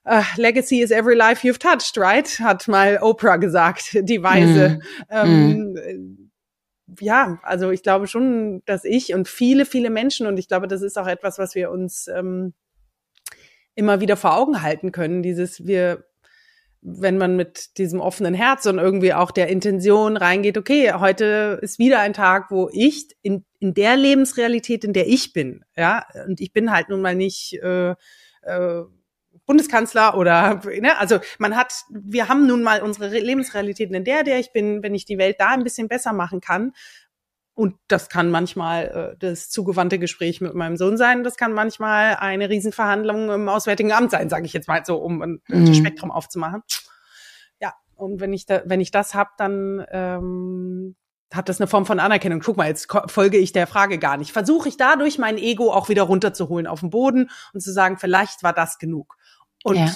[0.02, 2.26] Uh, Legacy is every life you've touched, right?
[2.40, 4.78] Hat mal Oprah gesagt, die Weise.
[4.78, 5.04] Mm.
[5.10, 6.30] Ähm, mm.
[7.00, 10.80] Ja, also ich glaube schon, dass ich und viele, viele Menschen, und ich glaube, das
[10.80, 12.54] ist auch etwas, was wir uns ähm,
[13.74, 16.04] immer wieder vor Augen halten können, dieses, wir
[16.82, 21.78] wenn man mit diesem offenen Herz und irgendwie auch der Intention reingeht, okay, heute ist
[21.78, 26.40] wieder ein Tag, wo ich in, in der Lebensrealität, in der ich bin, ja, und
[26.40, 27.90] ich bin halt nun mal nicht äh,
[28.42, 28.82] äh,
[29.46, 34.40] Bundeskanzler oder, ne, also man hat, wir haben nun mal unsere Lebensrealitäten in der, der
[34.40, 36.72] ich bin, wenn ich die Welt da ein bisschen besser machen kann,
[37.60, 41.24] und das kann manchmal äh, das zugewandte Gespräch mit meinem Sohn sein.
[41.24, 45.20] Das kann manchmal eine Riesenverhandlung im Auswärtigen Amt sein, sage ich jetzt mal so, um
[45.20, 45.74] ein mhm.
[45.74, 46.62] Spektrum aufzumachen.
[47.60, 50.96] Ja, und wenn ich da, wenn ich das hab, dann ähm,
[51.32, 52.40] hat das eine Form von Anerkennung.
[52.40, 54.32] Guck mal, jetzt folge ich der Frage gar nicht.
[54.32, 58.42] Versuche ich dadurch mein Ego auch wieder runterzuholen auf den Boden und zu sagen, vielleicht
[58.42, 59.16] war das genug.
[59.62, 59.92] Und ja.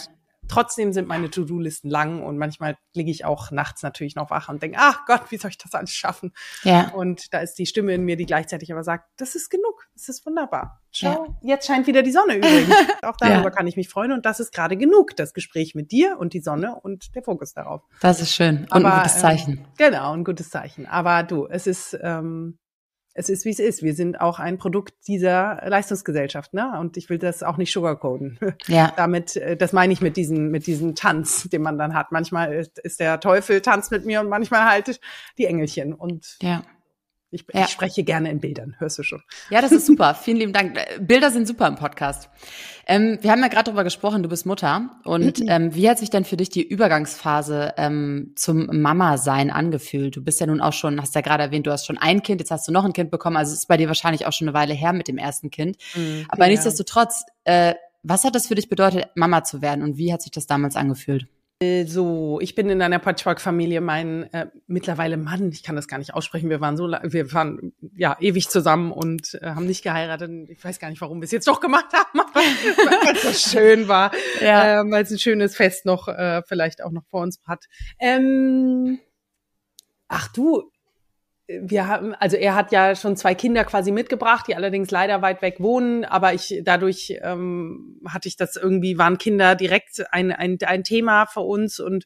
[0.48, 4.62] Trotzdem sind meine To-Do-Listen lang und manchmal liege ich auch nachts natürlich noch wach und
[4.62, 6.32] denke, ach Gott, wie soll ich das alles schaffen?
[6.62, 6.90] Ja.
[6.90, 10.08] Und da ist die Stimme in mir, die gleichzeitig aber sagt, das ist genug, das
[10.08, 10.80] ist wunderbar.
[10.90, 11.54] Schau, ja.
[11.54, 12.74] jetzt scheint wieder die Sonne übrigens.
[13.02, 13.50] auch darüber ja.
[13.50, 16.40] kann ich mich freuen und das ist gerade genug, das Gespräch mit dir und die
[16.40, 17.82] Sonne und der Fokus darauf.
[18.00, 19.52] Das ist schön und aber, ein gutes Zeichen.
[19.52, 20.86] Ähm, genau, ein gutes Zeichen.
[20.86, 22.58] Aber du, es ist ähm,
[23.14, 23.82] es ist, wie es ist.
[23.82, 26.78] Wir sind auch ein Produkt dieser Leistungsgesellschaft, ne?
[26.80, 28.38] Und ich will das auch nicht sugarcoden.
[28.66, 28.92] Ja.
[28.96, 32.12] Damit, äh, das meine ich mit diesem, mit diesem Tanz, den man dann hat.
[32.12, 35.00] Manchmal ist, ist der Teufel tanzt mit mir und manchmal halt
[35.38, 35.92] die Engelchen.
[35.92, 36.62] Und ja.
[37.34, 37.64] Ich, ja.
[37.64, 39.22] ich, spreche gerne in Bildern, hörst du schon.
[39.50, 40.14] Ja, das ist super.
[40.14, 40.78] Vielen lieben Dank.
[41.00, 42.30] Bilder sind super im Podcast.
[42.86, 44.90] Ähm, wir haben ja gerade darüber gesprochen, du bist Mutter.
[45.04, 45.48] Und mhm.
[45.48, 50.14] ähm, wie hat sich denn für dich die Übergangsphase ähm, zum Mama-Sein angefühlt?
[50.14, 52.40] Du bist ja nun auch schon, hast ja gerade erwähnt, du hast schon ein Kind,
[52.40, 53.36] jetzt hast du noch ein Kind bekommen.
[53.36, 55.76] Also es ist bei dir wahrscheinlich auch schon eine Weile her mit dem ersten Kind.
[55.96, 56.50] Mhm, Aber ja.
[56.50, 57.74] nichtsdestotrotz, äh,
[58.06, 60.76] Was hat das für dich bedeutet, Mama zu werden und wie hat sich das damals
[60.76, 61.26] angefühlt?
[61.86, 63.80] So, ich bin in einer Patchwork-Familie.
[63.80, 66.50] Mein äh, mittlerweile Mann, ich kann das gar nicht aussprechen.
[66.50, 70.30] Wir waren so, wir waren ja ewig zusammen und äh, haben nicht geheiratet.
[70.48, 73.88] Ich weiß gar nicht, warum wir es jetzt doch gemacht haben, weil es so schön
[73.88, 74.80] war, ja.
[74.80, 77.64] äh, weil es ein schönes Fest noch äh, vielleicht auch noch vor uns hat.
[77.98, 79.00] Ähm,
[80.08, 80.70] ach du,
[81.46, 85.42] wir haben, also er hat ja schon zwei Kinder quasi mitgebracht, die allerdings leider weit
[85.42, 90.58] weg wohnen, aber ich dadurch ähm, hatte ich das irgendwie, waren Kinder direkt ein, ein,
[90.64, 92.04] ein Thema für uns und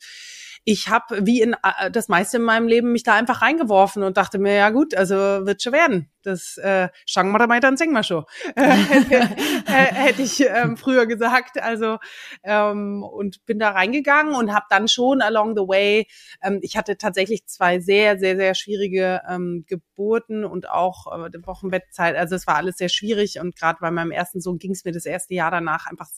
[0.71, 4.19] ich habe wie in äh, das meiste in meinem Leben mich da einfach reingeworfen und
[4.19, 6.11] dachte mir, ja gut, also wird schon werden.
[6.23, 8.27] Das äh, schauen wir mal, dann singen wir schon.
[8.55, 11.59] Hätte ich ähm, früher gesagt.
[11.63, 11.97] Also
[12.45, 16.07] ähm, und bin da reingegangen und habe dann schon along the way,
[16.43, 22.15] ähm, ich hatte tatsächlich zwei sehr, sehr, sehr schwierige ähm, Geburten und auch äh, Wochenbettzeit.
[22.15, 24.93] Also es war alles sehr schwierig und gerade bei meinem ersten Sohn ging es mir
[24.93, 26.09] das erste Jahr danach einfach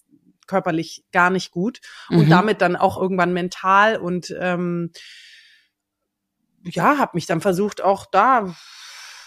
[0.50, 2.30] körperlich gar nicht gut und mhm.
[2.30, 4.90] damit dann auch irgendwann mental und ähm,
[6.64, 8.54] ja, habe mich dann versucht auch da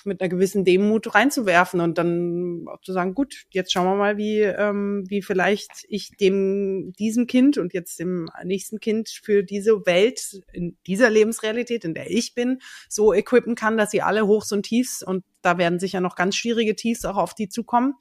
[0.05, 4.17] mit einer gewissen Demut reinzuwerfen und dann auch zu sagen, gut, jetzt schauen wir mal,
[4.17, 9.85] wie ähm, wie vielleicht ich dem diesem Kind und jetzt dem nächsten Kind für diese
[9.85, 12.59] Welt in dieser Lebensrealität, in der ich bin,
[12.89, 16.35] so equippen kann, dass sie alle Hochs und Tiefs und da werden sicher noch ganz
[16.35, 17.95] schwierige Tiefs auch auf die zukommen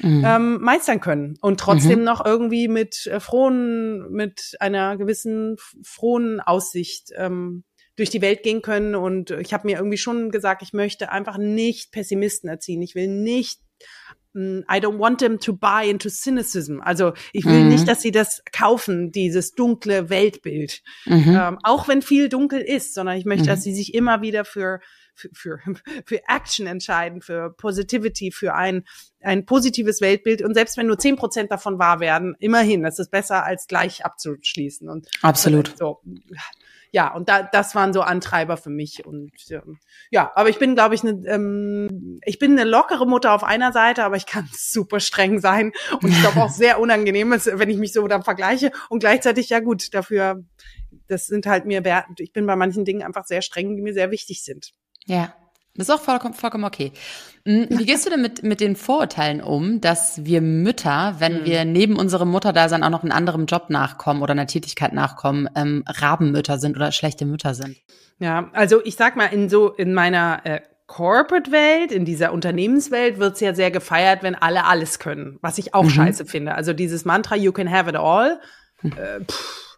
[0.00, 0.24] mhm.
[0.24, 2.04] ähm, meistern können und trotzdem mhm.
[2.04, 7.64] noch irgendwie mit äh, frohen, mit einer gewissen frohen Aussicht ähm,
[7.96, 8.94] durch die Welt gehen können.
[8.94, 12.82] Und ich habe mir irgendwie schon gesagt, ich möchte einfach nicht Pessimisten erziehen.
[12.82, 13.60] Ich will nicht
[14.32, 16.80] mm, I don't want them to buy into cynicism.
[16.80, 17.68] Also ich will mhm.
[17.68, 20.82] nicht, dass sie das kaufen, dieses dunkle Weltbild.
[21.06, 21.38] Mhm.
[21.40, 23.48] Ähm, auch wenn viel dunkel ist, sondern ich möchte, mhm.
[23.48, 24.80] dass sie sich immer wieder für
[25.14, 25.58] für, für,
[26.06, 28.84] für Action entscheiden, für Positivity, für ein,
[29.20, 30.42] ein positives Weltbild.
[30.42, 34.04] Und selbst wenn nur zehn Prozent davon wahr werden, immerhin, das ist besser, als gleich
[34.04, 34.88] abzuschließen.
[34.88, 35.76] Und Absolut.
[35.78, 36.00] So,
[36.94, 39.04] ja, und da, das waren so Antreiber für mich.
[39.04, 39.80] Und ähm,
[40.12, 43.72] ja, aber ich bin, glaube ich, eine, ähm, ich bin eine lockere Mutter auf einer
[43.72, 45.72] Seite, aber ich kann super streng sein.
[46.00, 48.70] Und ich glaube auch sehr unangenehm ist, wenn ich mich so dann vergleiche.
[48.90, 50.44] Und gleichzeitig, ja gut, dafür,
[51.08, 51.82] das sind halt mir,
[52.16, 54.70] ich bin bei manchen Dingen einfach sehr streng, die mir sehr wichtig sind.
[55.06, 55.34] Ja.
[55.76, 56.92] Das ist auch vollkommen, vollkommen okay.
[57.44, 61.44] Hm, wie gehst du denn mit, mit den Vorurteilen um, dass wir Mütter, wenn mhm.
[61.46, 65.84] wir neben unserem Mutterdasein auch noch einen anderen Job nachkommen oder einer Tätigkeit nachkommen, ähm,
[65.86, 67.76] Rabenmütter sind oder schlechte Mütter sind?
[68.20, 73.40] Ja, also ich sag mal, in so, in meiner äh, Corporate-Welt, in dieser Unternehmenswelt wird's
[73.40, 75.90] ja sehr gefeiert, wenn alle alles können, was ich auch mhm.
[75.90, 76.54] scheiße finde.
[76.54, 78.40] Also dieses Mantra, you can have it all,
[78.76, 78.92] hm.
[78.92, 79.73] äh, pff,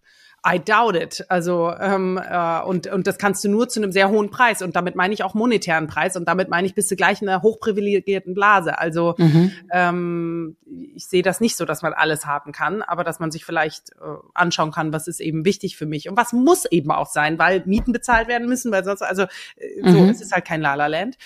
[0.46, 1.24] I doubt it.
[1.28, 4.76] Also ähm, äh, und und das kannst du nur zu einem sehr hohen Preis und
[4.76, 7.42] damit meine ich auch monetären Preis und damit meine ich bist du gleich in einer
[7.42, 8.78] hochprivilegierten Blase.
[8.78, 9.52] Also mhm.
[9.72, 10.56] ähm,
[10.94, 13.90] ich sehe das nicht so, dass man alles haben kann, aber dass man sich vielleicht
[13.92, 14.04] äh,
[14.34, 17.62] anschauen kann, was ist eben wichtig für mich und was muss eben auch sein, weil
[17.66, 19.22] Mieten bezahlt werden müssen, weil sonst also
[19.56, 20.08] äh, so mhm.
[20.10, 21.16] es ist halt kein Lala Land.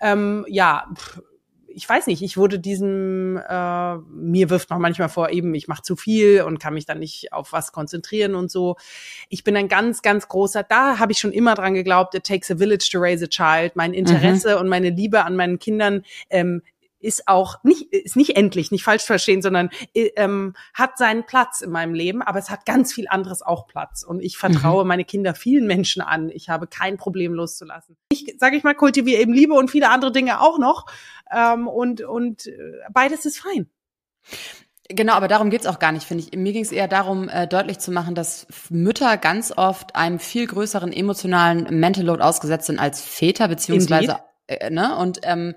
[0.00, 1.22] Ähm, ja, pff,
[1.74, 5.82] ich weiß nicht, ich wurde diesem, äh, mir wirft man manchmal vor, eben, ich mache
[5.82, 8.76] zu viel und kann mich dann nicht auf was konzentrieren und so.
[9.28, 12.50] Ich bin ein ganz, ganz großer, da habe ich schon immer dran geglaubt, it takes
[12.50, 13.76] a village to raise a child.
[13.76, 14.60] Mein Interesse mhm.
[14.60, 16.62] und meine Liebe an meinen Kindern ähm,
[17.00, 21.60] ist auch nicht ist nicht endlich, nicht falsch verstehen, sondern äh, ähm, hat seinen Platz
[21.60, 24.88] in meinem Leben, aber es hat ganz viel anderes auch Platz und ich vertraue mhm.
[24.88, 26.30] meine Kinder vielen Menschen an.
[26.30, 27.96] Ich habe kein Problem loszulassen.
[28.10, 30.86] Ich sage ich mal kultiviere eben Liebe und viele andere Dinge auch noch
[31.30, 32.52] ähm, und und äh,
[32.92, 33.68] beides ist fein.
[34.92, 36.36] Genau, aber darum geht's auch gar nicht, finde ich.
[36.36, 40.48] Mir ging es eher darum, äh, deutlich zu machen, dass Mütter ganz oft einem viel
[40.48, 44.96] größeren emotionalen Mental Load ausgesetzt sind als Väter, beziehungsweise äh, ne?
[44.96, 45.54] Und ähm,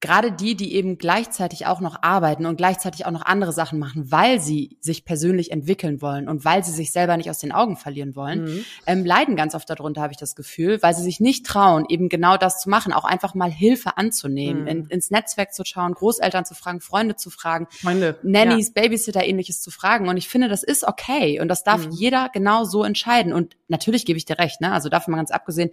[0.00, 4.12] gerade die, die eben gleichzeitig auch noch arbeiten und gleichzeitig auch noch andere Sachen machen,
[4.12, 7.76] weil sie sich persönlich entwickeln wollen und weil sie sich selber nicht aus den Augen
[7.76, 8.64] verlieren wollen, mhm.
[8.86, 12.08] ähm, leiden ganz oft darunter, habe ich das Gefühl, weil sie sich nicht trauen, eben
[12.08, 14.68] genau das zu machen, auch einfach mal Hilfe anzunehmen, mhm.
[14.68, 18.82] in, ins Netzwerk zu schauen, Großeltern zu fragen, Freunde zu fragen, Freunde, Nannies, ja.
[18.82, 20.08] Babysitter, ähnliches zu fragen.
[20.08, 21.92] Und ich finde, das ist okay und das darf mhm.
[21.92, 23.32] jeder genau so entscheiden.
[23.32, 24.72] Und natürlich gebe ich dir recht, ne?
[24.72, 25.70] Also davon mal ganz abgesehen,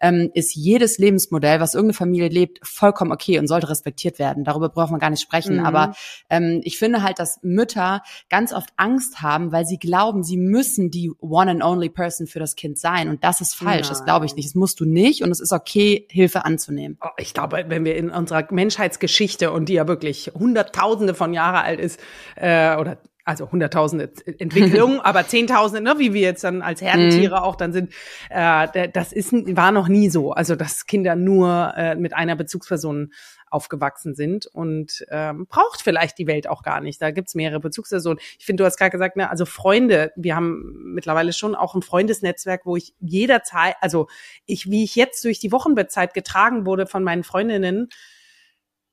[0.00, 4.44] ähm, ist jedes Lebensmodell, was irgendeine Familie lebt, vollkommen okay und sollte respektiert werden.
[4.44, 5.58] Darüber braucht man gar nicht sprechen.
[5.58, 5.66] Mhm.
[5.66, 5.94] Aber
[6.30, 10.90] ähm, ich finde halt, dass Mütter ganz oft Angst haben, weil sie glauben, sie müssen
[10.90, 13.08] die one and only person für das Kind sein.
[13.08, 13.82] Und das ist falsch.
[13.82, 13.88] Nein.
[13.88, 14.48] Das glaube ich nicht.
[14.48, 15.22] Das musst du nicht.
[15.22, 16.98] Und es ist okay, Hilfe anzunehmen.
[17.02, 21.62] Oh, ich glaube, wenn wir in unserer Menschheitsgeschichte und die ja wirklich hunderttausende von Jahre
[21.62, 22.00] alt ist,
[22.36, 27.42] äh, oder also hunderttausende Entwicklungen, aber zehntausende, ne, wie wir jetzt dann als Herdentiere mhm.
[27.42, 27.92] auch dann sind,
[28.30, 30.32] äh, das ist war noch nie so.
[30.32, 33.12] Also dass Kinder nur äh, mit einer Bezugsperson
[33.50, 37.00] aufgewachsen sind und ähm, braucht vielleicht die Welt auch gar nicht.
[37.00, 38.18] Da gibt's mehrere Bezugspersonen.
[38.38, 41.82] Ich finde, du hast gerade gesagt, ne, also Freunde, wir haben mittlerweile schon auch ein
[41.82, 44.08] Freundesnetzwerk, wo ich jederzeit, also
[44.46, 47.88] ich, wie ich jetzt durch die Wochenbettzeit getragen wurde von meinen Freundinnen,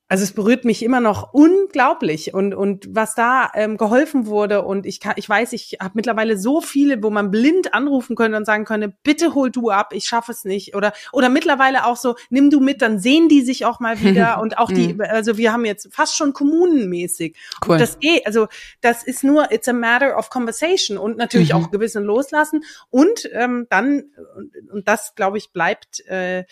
[0.08, 4.86] also es berührt mich immer noch unglaublich und und was da ähm, geholfen wurde und
[4.86, 8.44] ich kann ich weiß ich habe mittlerweile so viele wo man blind anrufen könnte und
[8.44, 12.14] sagen könnte bitte hol du ab ich schaffe es nicht oder oder mittlerweile auch so
[12.30, 15.00] nimm du mit dann sehen die sich auch mal wieder und auch die mhm.
[15.00, 17.72] also wir haben jetzt fast schon kommunenmäßig cool.
[17.72, 18.46] und das geht also
[18.80, 21.56] das ist nur it's a matter of conversation und natürlich mhm.
[21.56, 24.04] auch gewissen loslassen und ähm, dann
[24.36, 26.44] und, und das glaube ich bleibt äh,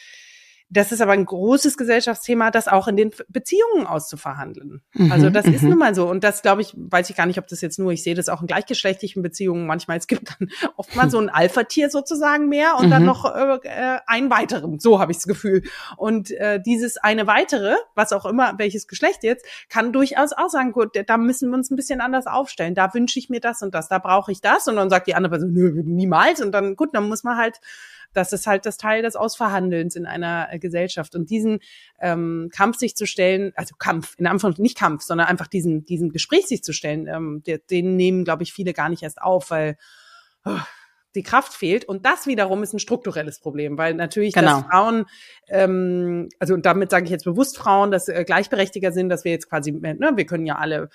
[0.74, 4.82] das ist aber ein großes Gesellschaftsthema, das auch in den Beziehungen auszuverhandeln.
[4.92, 5.70] Mhm, also das ist mhm.
[5.70, 6.08] nun mal so.
[6.08, 8.28] Und das glaube ich, weiß ich gar nicht, ob das jetzt nur, ich sehe das
[8.28, 9.98] auch in gleichgeschlechtlichen Beziehungen manchmal.
[9.98, 12.90] Es gibt dann oft mal so ein Alpha-Tier sozusagen mehr und mhm.
[12.90, 14.80] dann noch äh, äh, einen weiteren.
[14.80, 15.62] So habe ich das Gefühl.
[15.96, 20.72] Und äh, dieses eine weitere, was auch immer, welches Geschlecht jetzt, kann durchaus auch sagen,
[20.72, 22.74] gut, da müssen wir uns ein bisschen anders aufstellen.
[22.74, 24.66] Da wünsche ich mir das und das, da brauche ich das.
[24.66, 26.42] Und dann sagt die andere Person, nö, niemals.
[26.42, 27.60] Und dann, gut, dann muss man halt
[28.14, 31.14] das ist halt das Teil des Ausverhandelns in einer äh, Gesellschaft.
[31.14, 31.59] Und diesen
[32.00, 36.11] ähm, Kampf sich zu stellen, also Kampf, in Anführungszeichen nicht Kampf, sondern einfach diesen, diesen
[36.11, 39.50] Gespräch sich zu stellen, ähm, der, den nehmen, glaube ich, viele gar nicht erst auf,
[39.50, 39.77] weil
[40.44, 40.59] oh,
[41.14, 41.85] die Kraft fehlt.
[41.85, 44.61] Und das wiederum ist ein strukturelles Problem, weil natürlich, genau.
[44.61, 45.05] dass Frauen,
[45.48, 49.48] ähm, also damit sage ich jetzt bewusst Frauen, dass äh, gleichberechtiger sind, dass wir jetzt
[49.48, 50.88] quasi, ne, wir können ja alle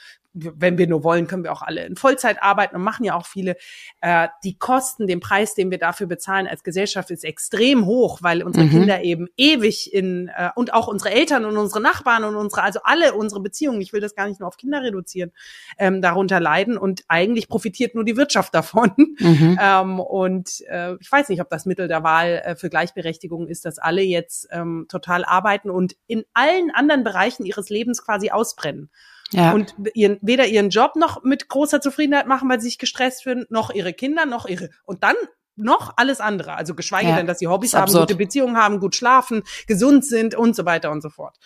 [0.56, 3.26] wenn wir nur wollen, können wir auch alle in Vollzeit arbeiten und machen ja auch
[3.26, 3.56] viele.
[4.02, 8.44] Äh, die Kosten, den Preis, den wir dafür bezahlen als Gesellschaft, ist extrem hoch, weil
[8.44, 8.70] unsere mhm.
[8.70, 12.80] Kinder eben ewig in äh, und auch unsere Eltern und unsere Nachbarn und unsere, also
[12.84, 15.32] alle unsere Beziehungen, ich will das gar nicht nur auf Kinder reduzieren,
[15.78, 18.92] ähm, darunter leiden und eigentlich profitiert nur die Wirtschaft davon.
[19.20, 19.58] Mhm.
[19.70, 23.66] Ähm, und äh, ich weiß nicht, ob das Mittel der Wahl äh, für Gleichberechtigung ist,
[23.66, 28.90] dass alle jetzt ähm, total arbeiten und in allen anderen Bereichen ihres Lebens quasi ausbrennen
[29.32, 29.52] ja.
[29.52, 33.46] und ihren, weder ihren Job noch mit großer Zufriedenheit machen, weil sie sich gestresst fühlen,
[33.50, 35.16] noch ihre Kinder, noch ihre und dann
[35.56, 36.56] noch alles andere.
[36.56, 37.16] Also geschweige ja.
[37.18, 40.92] denn, dass sie Hobbys haben, gute Beziehungen haben, gut schlafen, gesund sind und so weiter
[40.92, 41.38] und so fort.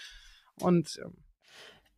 [0.59, 1.17] Und ähm,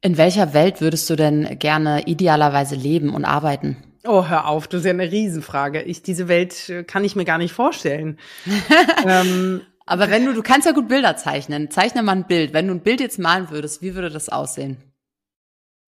[0.01, 3.77] in welcher Welt würdest du denn gerne idealerweise leben und arbeiten?
[4.07, 5.81] Oh, hör auf, das ist ja eine Riesenfrage.
[5.81, 8.19] Ich, diese Welt äh, kann ich mir gar nicht vorstellen.
[9.05, 11.71] ähm, Aber wenn du, du kannst ja gut Bilder zeichnen.
[11.71, 12.53] Zeichne mal ein Bild.
[12.53, 14.77] Wenn du ein Bild jetzt malen würdest, wie würde das aussehen?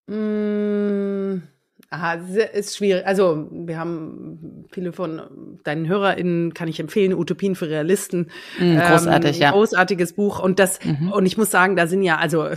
[0.08, 1.42] Mmh,
[1.90, 2.14] aha,
[2.54, 3.06] ist schwierig.
[3.06, 8.32] Also wir haben viele von deinen HörerInnen, kann ich empfehlen, Utopien für Realisten.
[8.60, 9.52] Mm, großartig, ähm, ja.
[9.52, 10.40] Großartiges Buch.
[10.40, 11.12] Und das, mhm.
[11.12, 12.50] und ich muss sagen, da sind ja, also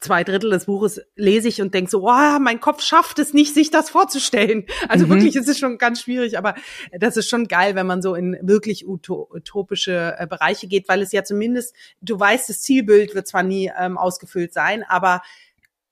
[0.00, 3.54] zwei Drittel des Buches lese ich und denke so, oh, mein Kopf schafft es nicht,
[3.54, 4.66] sich das vorzustellen.
[4.88, 5.10] Also mhm.
[5.10, 6.54] wirklich, es ist schon ganz schwierig, aber
[6.98, 11.12] das ist schon geil, wenn man so in wirklich utopische äh, Bereiche geht, weil es
[11.12, 15.22] ja zumindest, du weißt, das Zielbild wird zwar nie ähm, ausgefüllt sein, aber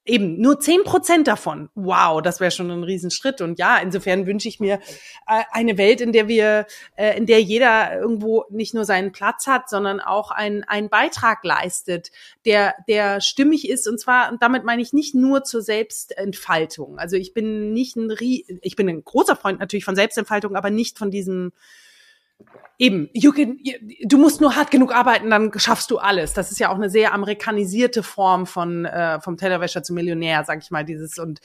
[0.07, 1.69] eben nur zehn Prozent davon.
[1.75, 3.41] Wow, das wäre schon ein Riesenschritt.
[3.41, 4.79] Und ja, insofern wünsche ich mir
[5.27, 6.65] äh, eine Welt, in der wir,
[6.95, 11.43] äh, in der jeder irgendwo nicht nur seinen Platz hat, sondern auch einen, einen Beitrag
[11.43, 12.11] leistet,
[12.45, 13.87] der, der stimmig ist.
[13.87, 16.97] Und zwar, und damit meine ich nicht nur zur Selbstentfaltung.
[16.97, 20.97] Also ich bin nicht ein, ich bin ein großer Freund natürlich von Selbstentfaltung, aber nicht
[20.97, 21.51] von diesem
[22.79, 23.57] Eben, can,
[24.03, 26.33] du musst nur hart genug arbeiten, dann schaffst du alles.
[26.33, 30.61] Das ist ja auch eine sehr amerikanisierte Form von äh, vom Tellerwäscher zum Millionär, sag
[30.61, 31.39] ich mal, dieses und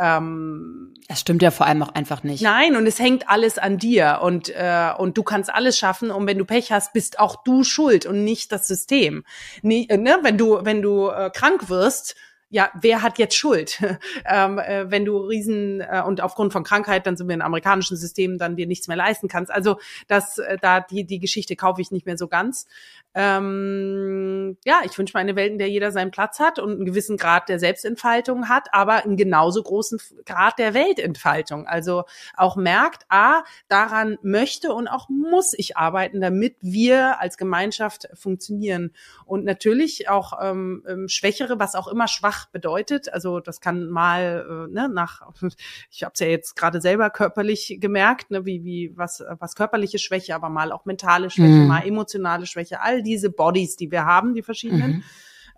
[0.00, 2.42] ähm, das stimmt ja vor allem auch einfach nicht.
[2.42, 6.26] Nein, und es hängt alles an dir und äh, und du kannst alles schaffen und
[6.26, 9.24] wenn du Pech hast, bist auch du schuld und nicht das System.
[9.60, 10.18] Nie, äh, ne?
[10.22, 12.16] Wenn du wenn du äh, krank wirst,
[12.50, 13.82] ja, wer hat jetzt Schuld?
[14.24, 17.96] ähm, äh, wenn du Riesen äh, und aufgrund von Krankheit, dann sind wir in amerikanischen
[17.96, 19.52] Systemen, dann dir nichts mehr leisten kannst.
[19.52, 22.66] Also das, äh, da die die Geschichte kaufe ich nicht mehr so ganz.
[23.14, 26.84] Ähm, ja, ich wünsche mir eine Welt, in der jeder seinen Platz hat und einen
[26.84, 31.66] gewissen Grad der Selbstentfaltung hat, aber einen genauso großen Grad der Weltentfaltung.
[31.66, 32.04] Also
[32.36, 38.92] auch merkt, ah, daran möchte und auch muss ich arbeiten, damit wir als Gemeinschaft funktionieren.
[39.24, 43.12] Und natürlich auch ähm, ähm Schwächere, was auch immer schwach bedeutet.
[43.12, 45.22] Also das kann mal äh, ne, nach,
[45.90, 49.98] ich habe es ja jetzt gerade selber körperlich gemerkt, ne, wie wie was was körperliche
[49.98, 51.66] Schwäche, aber mal auch mentale Schwäche, mhm.
[51.68, 55.02] mal emotionale Schwäche, all diese Bodies, die wir haben, die verschiedenen, mhm.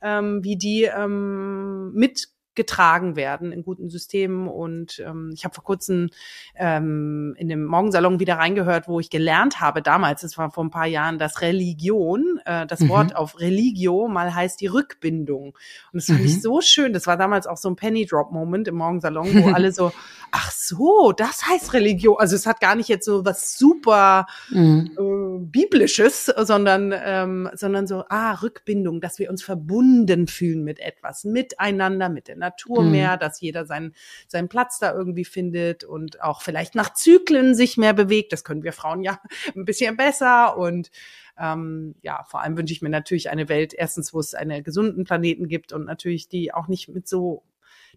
[0.03, 2.29] ähm, wie die ähm, mit
[2.61, 4.46] getragen werden in guten Systemen.
[4.46, 6.11] Und ähm, ich habe vor kurzem
[6.57, 10.70] ähm, in dem Morgensalon wieder reingehört, wo ich gelernt habe damals, es war vor ein
[10.70, 12.91] paar Jahren, dass Religion, äh, das mhm.
[12.91, 15.55] Wort auf Religio mal heißt die Rückbindung.
[15.93, 16.26] Und das fand mhm.
[16.26, 16.93] ich so schön.
[16.93, 19.91] Das war damals auch so ein Penny Drop Moment im Morgensalon, wo alle so,
[20.32, 22.16] ach so, das heißt Religion.
[22.18, 24.91] Also es hat gar nicht jetzt so was super mhm.
[24.99, 31.24] äh, biblisches, sondern ähm, sondern so ah Rückbindung, dass wir uns verbunden fühlen mit etwas,
[31.24, 32.90] miteinander, mit der Natur mhm.
[32.90, 33.94] mehr, dass jeder seinen
[34.26, 38.32] seinen Platz da irgendwie findet und auch vielleicht nach Zyklen sich mehr bewegt.
[38.32, 39.20] Das können wir Frauen ja
[39.57, 40.90] ein bisschen besser und
[41.38, 45.05] ähm, ja, vor allem wünsche ich mir natürlich eine Welt, erstens, wo es einen gesunden
[45.05, 47.44] Planeten gibt und natürlich die auch nicht mit so,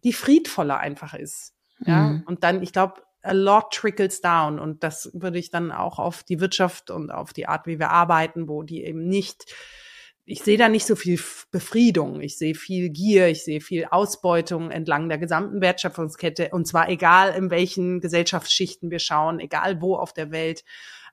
[0.04, 1.54] die friedvoller einfach ist.
[1.80, 2.24] Ja, mhm.
[2.26, 6.24] und dann, ich glaube, a lot trickles down und das würde ich dann auch auf
[6.24, 9.54] die Wirtschaft und auf die Art, wie wir arbeiten, wo die eben nicht
[10.26, 11.20] ich sehe da nicht so viel
[11.52, 12.22] Befriedung.
[12.22, 16.50] Ich sehe viel Gier, ich sehe viel Ausbeutung entlang der gesamten Wertschöpfungskette.
[16.52, 20.64] Und zwar egal, in welchen Gesellschaftsschichten wir schauen, egal wo auf der Welt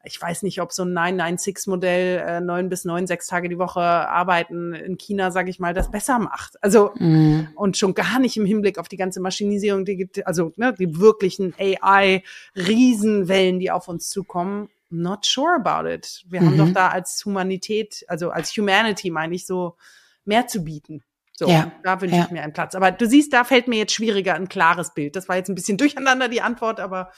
[0.03, 3.83] ich weiß nicht, ob so ein 996-Modell äh, neun bis neun, sechs Tage die Woche
[3.83, 6.57] arbeiten in China, sage ich mal, das besser macht.
[6.63, 7.49] Also mm.
[7.55, 10.99] und schon gar nicht im Hinblick auf die ganze Maschinisierung, die gibt, also ne, die
[10.99, 14.71] wirklichen AI-Riesenwellen, die auf uns zukommen.
[14.91, 16.24] Not sure about it.
[16.26, 16.47] Wir mhm.
[16.47, 16.74] haben doch mhm.
[16.74, 19.76] da als Humanität, also als Humanity meine ich so,
[20.24, 21.03] mehr zu bieten.
[21.32, 22.24] So, ja, da wünsche ja.
[22.24, 22.74] ich mir einen Platz.
[22.74, 25.16] Aber du siehst, da fällt mir jetzt schwieriger ein klares Bild.
[25.16, 27.11] Das war jetzt ein bisschen durcheinander die Antwort, aber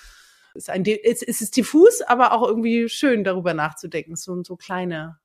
[0.55, 4.17] ist ein, es, es ist diffus, aber auch irgendwie schön, darüber nachzudenken.
[4.17, 5.19] So, so kleine.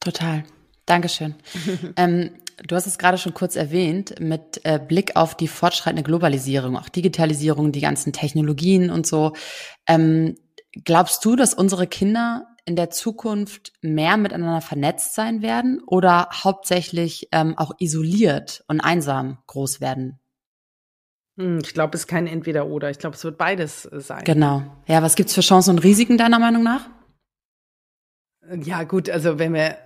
[0.00, 0.44] Total.
[0.84, 1.36] Dankeschön.
[1.96, 2.34] ähm,
[2.66, 6.88] du hast es gerade schon kurz erwähnt, mit äh, Blick auf die fortschreitende Globalisierung, auch
[6.88, 9.32] Digitalisierung, die ganzen Technologien und so.
[9.86, 10.36] Ähm,
[10.84, 17.28] glaubst du, dass unsere Kinder in der Zukunft mehr miteinander vernetzt sein werden oder hauptsächlich
[17.32, 20.18] ähm, auch isoliert und einsam groß werden?
[21.36, 22.90] Hm, ich glaube, es ist kein Entweder-Oder.
[22.90, 24.24] Ich glaube, es wird beides äh, sein.
[24.24, 24.62] Genau.
[24.86, 26.88] Ja, was gibt's für Chancen und Risiken deiner Meinung nach?
[28.62, 29.78] Ja, gut, also wenn wir,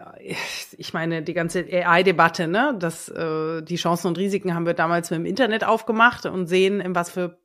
[0.77, 5.11] ich meine, die ganze AI-Debatte, ne, das, äh, die Chancen und Risiken haben wir damals
[5.11, 7.39] mit dem Internet aufgemacht und sehen, in was für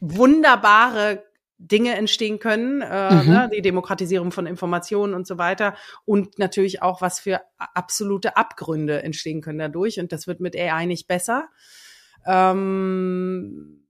[0.00, 1.22] wunderbare
[1.68, 3.30] Dinge entstehen können, äh, mhm.
[3.30, 9.02] ne, die Demokratisierung von Informationen und so weiter und natürlich auch, was für absolute Abgründe
[9.02, 11.48] entstehen können dadurch und das wird mit AI nicht besser.
[12.26, 13.86] Ähm,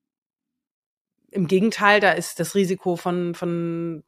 [1.31, 4.05] Im Gegenteil, da ist das Risiko von, von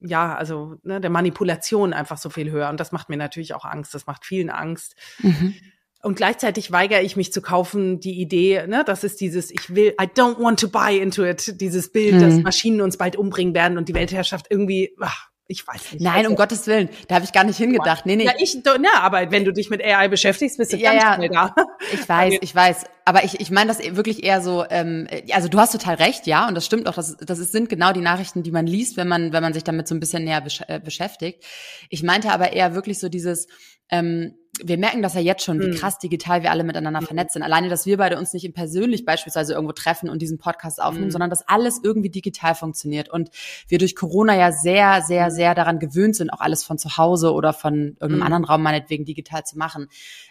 [0.00, 2.68] ja, also ne, der Manipulation einfach so viel höher.
[2.68, 3.94] Und das macht mir natürlich auch Angst.
[3.94, 4.94] Das macht vielen Angst.
[5.20, 5.54] Mhm.
[6.02, 9.94] Und gleichzeitig weigere ich mich zu kaufen, die Idee, ne, das ist dieses, ich will,
[10.00, 12.20] I don't want to buy into it, dieses Bild, mhm.
[12.20, 16.02] dass Maschinen uns bald umbringen werden und die Weltherrschaft irgendwie, ach, ich weiß nicht.
[16.02, 16.88] Nein, also, um Gottes Willen.
[17.06, 18.04] Da habe ich gar nicht hingedacht.
[18.04, 18.24] Nee, nee.
[18.24, 21.14] Ja, ich, ja, aber wenn du dich mit AI beschäftigst, bist du ja, ganz ja.
[21.14, 21.54] schnell da.
[21.92, 22.84] Ich weiß, ich weiß.
[23.04, 26.48] Aber ich, ich meine das wirklich eher so, ähm, also du hast total recht, ja,
[26.48, 29.32] und das stimmt auch, das, das sind genau die Nachrichten, die man liest, wenn man,
[29.32, 31.44] wenn man sich damit so ein bisschen näher besch äh, beschäftigt.
[31.90, 33.46] Ich meinte aber eher wirklich so dieses,
[33.88, 35.74] ähm, wir merken das ja jetzt schon, wie hm.
[35.74, 37.06] krass digital wir alle miteinander mhm.
[37.06, 37.42] vernetzt sind.
[37.42, 41.10] Alleine, dass wir beide uns nicht persönlich beispielsweise irgendwo treffen und diesen Podcast aufnehmen, mhm.
[41.10, 43.30] sondern dass alles irgendwie digital funktioniert und
[43.68, 45.30] wir durch Corona ja sehr, sehr, mhm.
[45.30, 48.22] sehr daran gewöhnt sind, auch alles von zu Hause oder von irgendeinem mhm.
[48.22, 49.88] anderen Raum meinetwegen digital zu machen.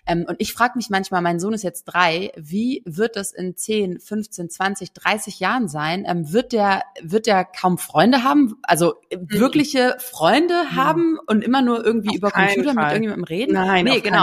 [0.07, 3.55] Ähm, und ich frage mich manchmal, mein Sohn ist jetzt drei, wie wird das in
[3.55, 6.05] 10, 15, 20, 30 Jahren sein?
[6.07, 8.55] Ähm, wird der, wird der kaum Freunde haben?
[8.63, 9.32] Also äh, mhm.
[9.32, 12.76] wirkliche Freunde haben und immer nur irgendwie Auf über Computer Fall.
[12.76, 13.53] mit irgendjemandem reden?
[13.53, 14.14] Nein, nee, genau.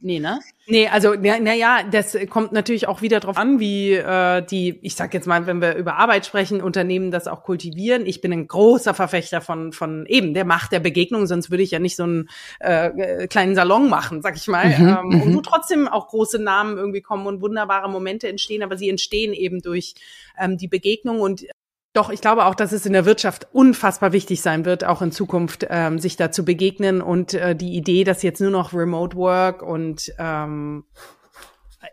[0.00, 0.40] Nee, ne?
[0.66, 4.96] Nee, also naja, na das kommt natürlich auch wieder drauf an, wie äh, die, ich
[4.96, 8.04] sag jetzt mal, wenn wir über Arbeit sprechen, Unternehmen das auch kultivieren.
[8.04, 11.70] Ich bin ein großer Verfechter von von eben der Macht der Begegnung, sonst würde ich
[11.70, 12.28] ja nicht so einen
[12.60, 14.66] äh, kleinen Salon machen, sag ich mal.
[14.68, 15.42] Mhm, ähm, und du mhm.
[15.42, 19.94] trotzdem auch große Namen irgendwie kommen und wunderbare Momente entstehen, aber sie entstehen eben durch
[20.38, 21.46] ähm, die Begegnung und
[21.92, 25.10] doch, ich glaube auch, dass es in der Wirtschaft unfassbar wichtig sein wird, auch in
[25.10, 29.16] Zukunft ähm, sich da zu begegnen und äh, die Idee, dass jetzt nur noch Remote
[29.16, 30.84] Work und ähm,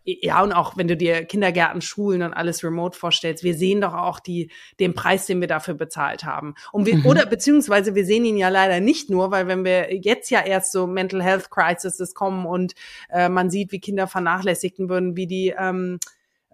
[0.04, 3.93] ja, und auch wenn du dir Kindergärten, Schulen und alles remote vorstellst, wir sehen doch
[3.93, 6.56] auch die, den Preis, den wir dafür bezahlt haben.
[6.72, 7.06] Und wir, mhm.
[7.06, 10.72] oder beziehungsweise wir sehen ihn ja leider nicht nur, weil wenn wir jetzt ja erst
[10.72, 12.74] so Mental Health Crises kommen und
[13.10, 16.00] äh, man sieht, wie Kinder vernachlässigten würden, wie die ähm,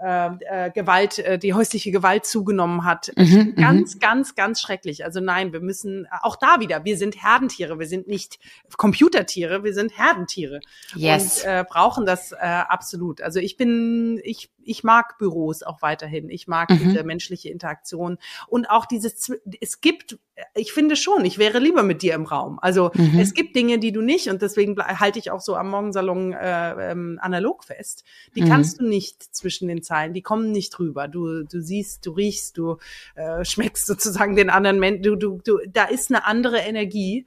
[0.03, 0.29] äh,
[0.67, 3.11] äh, Gewalt, äh, die häusliche Gewalt zugenommen hat.
[3.15, 3.99] Mhm, ganz, mhm.
[3.99, 5.05] ganz, ganz schrecklich.
[5.05, 8.39] Also nein, wir müssen auch da wieder, wir sind Herdentiere, wir sind nicht
[8.77, 10.61] Computertiere, wir sind Herdentiere
[10.95, 11.43] yes.
[11.43, 13.21] und äh, brauchen das äh, absolut.
[13.21, 16.29] Also ich bin, ich ich mag Büros auch weiterhin.
[16.29, 16.79] Ich mag mhm.
[16.79, 20.19] diese menschliche Interaktion und auch dieses, es gibt,
[20.55, 22.59] ich finde schon, ich wäre lieber mit dir im Raum.
[22.61, 23.19] Also mhm.
[23.19, 26.91] es gibt Dinge, die du nicht und deswegen halte ich auch so am Morgensalon äh,
[26.91, 28.03] ähm, analog fest.
[28.35, 28.47] Die mhm.
[28.49, 31.07] kannst du nicht zwischen den Zeilen, die kommen nicht rüber.
[31.07, 32.77] Du, du siehst, du riechst, du
[33.15, 37.25] äh, schmeckst sozusagen den anderen Menschen, du, du, du, da ist eine andere Energie.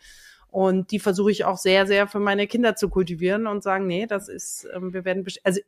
[0.55, 4.07] Und die versuche ich auch sehr, sehr für meine Kinder zu kultivieren und sagen, nee,
[4.07, 5.61] das ist, ähm, wir werden, also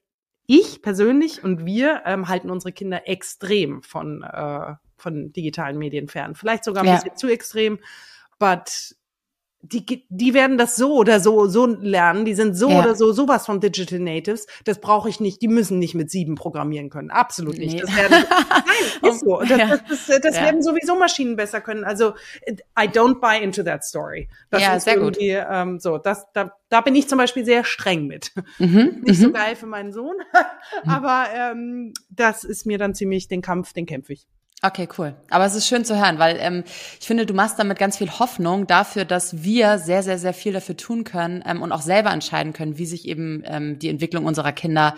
[0.47, 6.34] ich persönlich und wir ähm, halten unsere Kinder extrem von, äh, von digitalen Medien fern.
[6.34, 6.94] Vielleicht sogar ein ja.
[6.97, 7.78] bisschen zu extrem,
[8.38, 8.94] but
[9.62, 12.24] die, die werden das so oder so, so lernen.
[12.24, 12.80] Die sind so ja.
[12.80, 14.46] oder so sowas von Digital Natives.
[14.64, 15.42] Das brauche ich nicht.
[15.42, 17.11] Die müssen nicht mit sieben programmieren können.
[17.11, 17.74] Absolut nicht.
[17.74, 17.80] Nee.
[17.80, 18.24] Das werden,
[19.02, 19.40] nein, ist so.
[19.40, 19.66] Das, ja.
[19.66, 20.42] das, das, das ja.
[20.42, 21.84] werden sowieso Maschinen besser können.
[21.84, 22.14] Also,
[22.48, 24.28] I don't buy into that story.
[24.50, 25.16] Das ja, sehr gut.
[25.18, 28.32] Ähm, so, das, da, da bin ich zum Beispiel sehr streng mit.
[28.59, 29.00] Mhm.
[29.04, 29.32] Nicht so mhm.
[29.32, 30.16] geil für meinen Sohn,
[30.86, 34.26] aber ähm, das ist mir dann ziemlich den Kampf, den kämpfe ich.
[34.62, 35.14] Okay, cool.
[35.28, 36.64] Aber es ist schön zu hören, weil ähm,
[36.98, 40.54] ich finde, du machst damit ganz viel Hoffnung dafür, dass wir sehr, sehr, sehr viel
[40.54, 44.24] dafür tun können ähm, und auch selber entscheiden können, wie sich eben ähm, die Entwicklung
[44.24, 44.94] unserer Kinder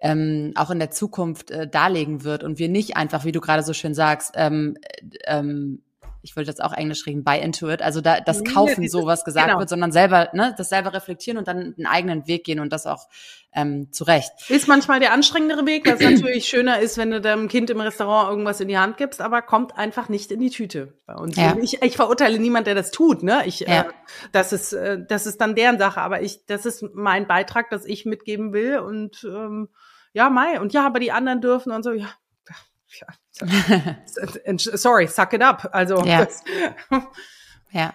[0.00, 3.62] ähm, auch in der Zukunft äh, darlegen wird und wir nicht einfach, wie du gerade
[3.62, 4.78] so schön sagst, ähm,
[5.26, 5.82] ähm,
[6.24, 9.24] ich wollte jetzt auch Englisch reden, buy into it, also da, das Kaufen, so was
[9.24, 9.58] gesagt genau.
[9.58, 12.86] wird, sondern selber, ne, das selber reflektieren und dann einen eigenen Weg gehen und das
[12.86, 13.08] auch
[13.52, 14.32] ähm, zurecht.
[14.48, 18.30] Ist manchmal der anstrengendere Weg, was natürlich schöner ist, wenn du deinem Kind im Restaurant
[18.30, 21.36] irgendwas in die Hand gibst, aber kommt einfach nicht in die Tüte bei uns.
[21.36, 21.56] Ja.
[21.60, 23.42] Ich, ich verurteile niemand, der das tut, ne?
[23.44, 23.82] Ich, ja.
[23.82, 23.84] äh,
[24.32, 27.84] das ist, äh, das ist dann deren Sache, aber ich, das ist mein Beitrag, dass
[27.84, 29.68] ich mitgeben will und ähm,
[30.14, 32.08] ja, Mai und ja, aber die anderen dürfen und so, ja,
[33.00, 33.06] ja,
[34.76, 35.68] sorry, suck it up.
[35.72, 36.26] Also ja.
[37.72, 37.94] ja.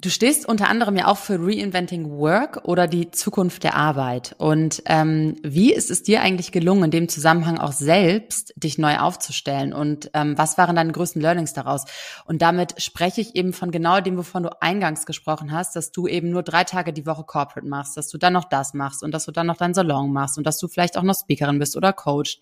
[0.00, 4.36] Du stehst unter anderem ja auch für Reinventing Work oder die Zukunft der Arbeit.
[4.38, 8.98] Und ähm, wie ist es dir eigentlich gelungen, in dem Zusammenhang auch selbst dich neu
[8.98, 9.72] aufzustellen?
[9.72, 11.84] Und ähm, was waren deine größten Learnings daraus?
[12.26, 16.06] Und damit spreche ich eben von genau dem, wovon du eingangs gesprochen hast, dass du
[16.06, 19.10] eben nur drei Tage die Woche Corporate machst, dass du dann noch das machst und
[19.12, 21.76] dass du dann noch deinen Salon machst und dass du vielleicht auch noch Speakerin bist
[21.76, 22.38] oder Coach.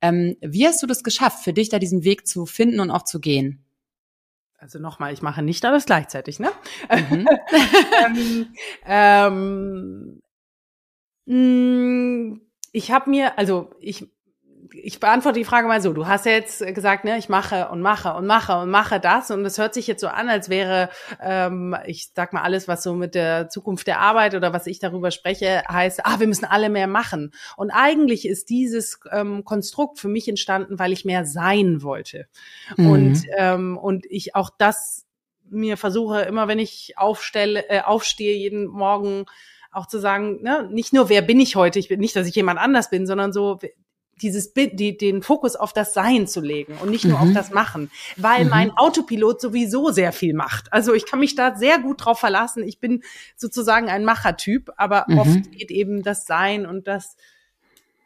[0.00, 3.04] Ähm, wie hast du das geschafft, für dich da diesen Weg zu finden und auch
[3.04, 3.63] zu gehen?
[4.64, 6.50] Also nochmal, ich mache nicht alles gleichzeitig, ne?
[6.90, 7.28] Mhm.
[8.86, 10.22] ähm,
[11.26, 12.40] ähm,
[12.72, 14.10] ich habe mir, also ich
[14.82, 15.92] ich beantworte die Frage mal so.
[15.92, 19.30] Du hast ja jetzt gesagt, ne, ich mache und mache und mache und mache das
[19.30, 20.88] und es hört sich jetzt so an, als wäre,
[21.22, 24.78] ähm, ich sag mal alles, was so mit der Zukunft der Arbeit oder was ich
[24.78, 27.32] darüber spreche, heißt, ah, wir müssen alle mehr machen.
[27.56, 32.26] Und eigentlich ist dieses ähm, Konstrukt für mich entstanden, weil ich mehr sein wollte
[32.76, 32.90] mhm.
[32.90, 35.06] und ähm, und ich auch das
[35.50, 39.26] mir versuche immer, wenn ich aufstelle, äh, aufstehe jeden Morgen
[39.70, 42.34] auch zu sagen, ne, nicht nur wer bin ich heute, ich bin nicht, dass ich
[42.34, 43.58] jemand anders bin, sondern so
[44.22, 47.28] dieses die, den Fokus auf das Sein zu legen und nicht nur mhm.
[47.28, 48.50] auf das Machen, weil mhm.
[48.50, 50.72] mein Autopilot sowieso sehr viel macht.
[50.72, 52.62] Also ich kann mich da sehr gut drauf verlassen.
[52.62, 53.02] Ich bin
[53.36, 55.18] sozusagen ein Machertyp, aber mhm.
[55.18, 57.16] oft geht eben das Sein und das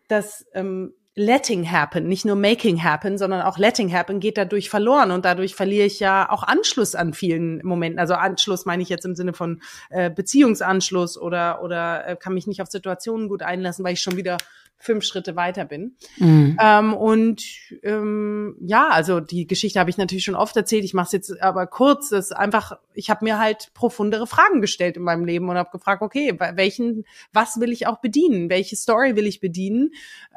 [0.08, 5.10] das ähm, Letting happen, nicht nur making happen, sondern auch letting happen geht dadurch verloren
[5.10, 7.98] und dadurch verliere ich ja auch Anschluss an vielen Momenten.
[7.98, 9.60] Also Anschluss meine ich jetzt im Sinne von
[9.90, 14.16] äh, Beziehungsanschluss oder oder äh, kann mich nicht auf Situationen gut einlassen, weil ich schon
[14.16, 14.38] wieder
[14.78, 15.96] fünf Schritte weiter bin.
[16.18, 16.56] Mhm.
[16.60, 17.44] Ähm, und
[17.82, 20.84] ähm, ja, also die Geschichte habe ich natürlich schon oft erzählt.
[20.84, 22.10] Ich mache es jetzt aber kurz.
[22.10, 25.70] Das ist einfach, ich habe mir halt profundere Fragen gestellt in meinem Leben und habe
[25.70, 28.50] gefragt, okay, welchen, was will ich auch bedienen?
[28.50, 29.90] Welche Story will ich bedienen?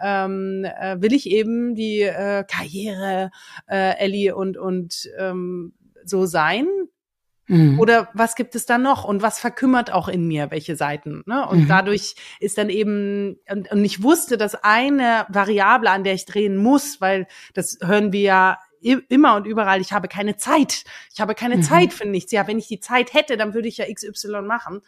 [0.04, 3.32] Ähm, äh, will ich eben die äh, Karriere
[3.68, 6.68] äh, Ellie und und ähm, so sein?
[7.52, 7.80] Mhm.
[7.80, 11.22] Oder was gibt es da noch und was verkümmert auch in mir, welche Seiten?
[11.26, 11.46] Ne?
[11.48, 11.68] Und mhm.
[11.68, 16.56] dadurch ist dann eben, und, und ich wusste, dass eine Variable, an der ich drehen
[16.56, 20.86] muss, weil das hören wir ja immer und überall, ich habe keine Zeit.
[21.14, 21.64] Ich habe keine mhm.
[21.64, 22.32] Zeit für nichts.
[22.32, 24.82] Ja, wenn ich die Zeit hätte, dann würde ich ja XY machen.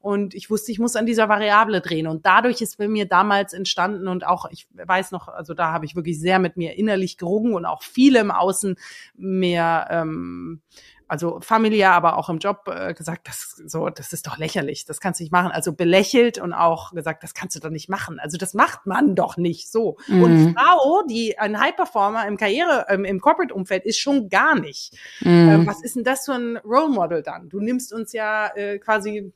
[0.00, 2.06] Und ich wusste, ich muss an dieser Variable drehen.
[2.06, 5.84] Und dadurch ist bei mir damals entstanden und auch, ich weiß noch, also da habe
[5.84, 8.76] ich wirklich sehr mit mir innerlich gerungen und auch viele im Außen
[9.14, 10.62] mehr ähm,
[11.10, 15.00] also familiär, aber auch im Job äh, gesagt, das so, das ist doch lächerlich, das
[15.00, 15.50] kannst du nicht machen.
[15.50, 18.20] Also belächelt und auch gesagt, das kannst du doch nicht machen.
[18.20, 19.96] Also das macht man doch nicht so.
[20.06, 20.22] Mhm.
[20.22, 24.54] Und Frau, die ein High Performer im Karriere, ähm, im Corporate Umfeld ist schon gar
[24.54, 24.96] nicht.
[25.20, 25.48] Mhm.
[25.48, 27.48] Ähm, was ist denn das für ein Role Model dann?
[27.48, 29.32] Du nimmst uns ja äh, quasi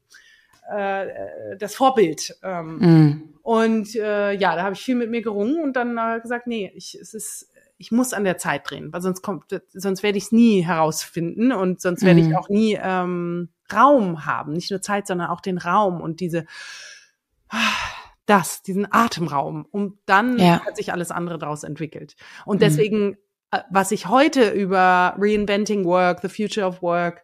[0.71, 2.37] äh, das Vorbild.
[2.43, 3.35] Ähm, mhm.
[3.43, 6.73] Und äh, ja, da habe ich viel mit mir gerungen und dann äh, gesagt, nee,
[6.75, 10.25] ich, es ist ich muss an der Zeit drehen, weil sonst kommt, sonst werde ich
[10.25, 12.37] es nie herausfinden und sonst werde ich mhm.
[12.37, 16.47] auch nie ähm, Raum haben, nicht nur Zeit, sondern auch den Raum und diese
[18.27, 20.65] das, diesen Atemraum, um dann ja.
[20.65, 22.17] hat sich alles andere daraus entwickelt.
[22.47, 22.61] Und mhm.
[22.61, 23.59] deswegen, mhm.
[23.71, 27.23] was ich heute über Reinventing Work, the Future of Work,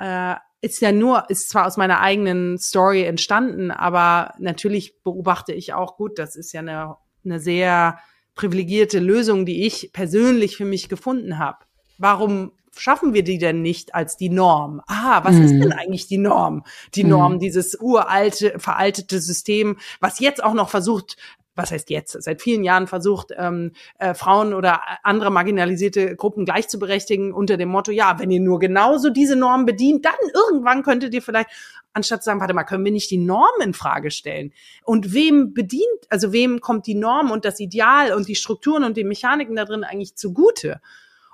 [0.00, 5.72] äh, ist ja nur, ist zwar aus meiner eigenen Story entstanden, aber natürlich beobachte ich
[5.72, 7.98] auch gut, das ist ja eine, eine sehr
[8.34, 11.58] privilegierte Lösung, die ich persönlich für mich gefunden habe.
[11.98, 14.80] Warum schaffen wir die denn nicht als die Norm?
[14.86, 15.42] Ah, was mhm.
[15.42, 16.64] ist denn eigentlich die Norm?
[16.94, 17.38] Die Norm, mhm.
[17.40, 21.16] dieses uralte, veraltete System, was jetzt auch noch versucht,
[21.60, 27.32] was heißt jetzt, seit vielen Jahren versucht, ähm, äh, Frauen oder andere marginalisierte Gruppen gleichzuberechtigen
[27.32, 31.22] unter dem Motto, ja, wenn ihr nur genauso diese Norm bedient, dann irgendwann könntet ihr
[31.22, 31.50] vielleicht,
[31.92, 34.52] anstatt zu sagen, warte mal, können wir nicht die Norm in Frage stellen?
[34.84, 38.96] Und wem bedient, also wem kommt die Norm und das Ideal und die Strukturen und
[38.96, 40.80] die Mechaniken da drin eigentlich zugute?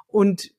[0.09, 0.53] Und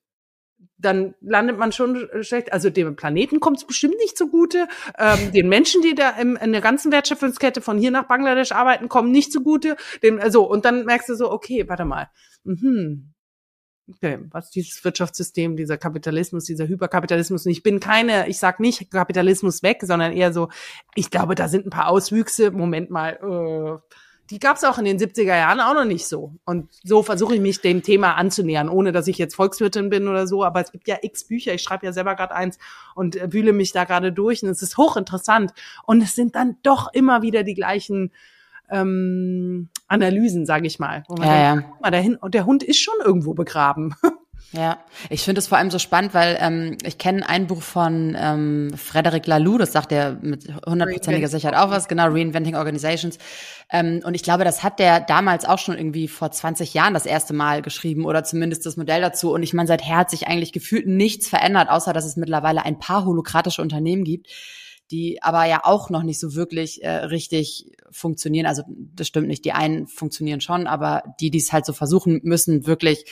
[0.78, 2.52] dann landet man schon schlecht.
[2.52, 4.68] Also dem Planeten kommt es bestimmt nicht zugute.
[4.96, 8.88] Ähm, den Menschen, die da im, in der ganzen Wertschöpfungskette von hier nach Bangladesch arbeiten,
[8.88, 9.76] kommen nicht zugute.
[10.02, 12.08] Dem, also, und dann merkst du so, okay, warte mal.
[12.44, 13.12] Mhm.
[13.90, 17.46] Okay, was dieses Wirtschaftssystem, dieser Kapitalismus, dieser Hyperkapitalismus.
[17.46, 20.50] Und ich bin keine, ich sag nicht Kapitalismus weg, sondern eher so,
[20.94, 22.50] ich glaube, da sind ein paar Auswüchse.
[22.50, 23.94] Moment mal, äh,
[24.30, 26.32] die gab es auch in den 70er Jahren auch noch nicht so.
[26.44, 30.26] Und so versuche ich mich dem Thema anzunähern, ohne dass ich jetzt Volkswirtin bin oder
[30.26, 30.44] so.
[30.44, 32.58] Aber es gibt ja x Bücher, ich schreibe ja selber gerade eins
[32.94, 34.42] und äh, wühle mich da gerade durch.
[34.42, 35.52] Und es ist hochinteressant.
[35.84, 38.12] Und es sind dann doch immer wieder die gleichen
[38.70, 41.04] ähm, Analysen, sage ich mal.
[41.18, 41.90] Ja, denkt, ja.
[41.90, 43.94] Der, Hin der Hund ist schon irgendwo begraben.
[44.52, 44.78] Ja,
[45.10, 48.72] ich finde es vor allem so spannend, weil ähm, ich kenne ein Buch von ähm,
[48.78, 53.18] Frederic Laloux, das sagt er mit hundertprozentiger Sicherheit auch was, genau, Reinventing Organizations.
[53.70, 57.04] Ähm, und ich glaube, das hat der damals auch schon irgendwie vor 20 Jahren das
[57.04, 59.32] erste Mal geschrieben oder zumindest das Modell dazu.
[59.34, 62.78] Und ich meine, seither hat sich eigentlich gefühlt nichts verändert, außer dass es mittlerweile ein
[62.78, 64.28] paar holokratische Unternehmen gibt,
[64.90, 68.46] die aber ja auch noch nicht so wirklich äh, richtig funktionieren.
[68.46, 72.20] Also das stimmt nicht, die einen funktionieren schon, aber die, die es halt so versuchen
[72.22, 73.04] müssen, wirklich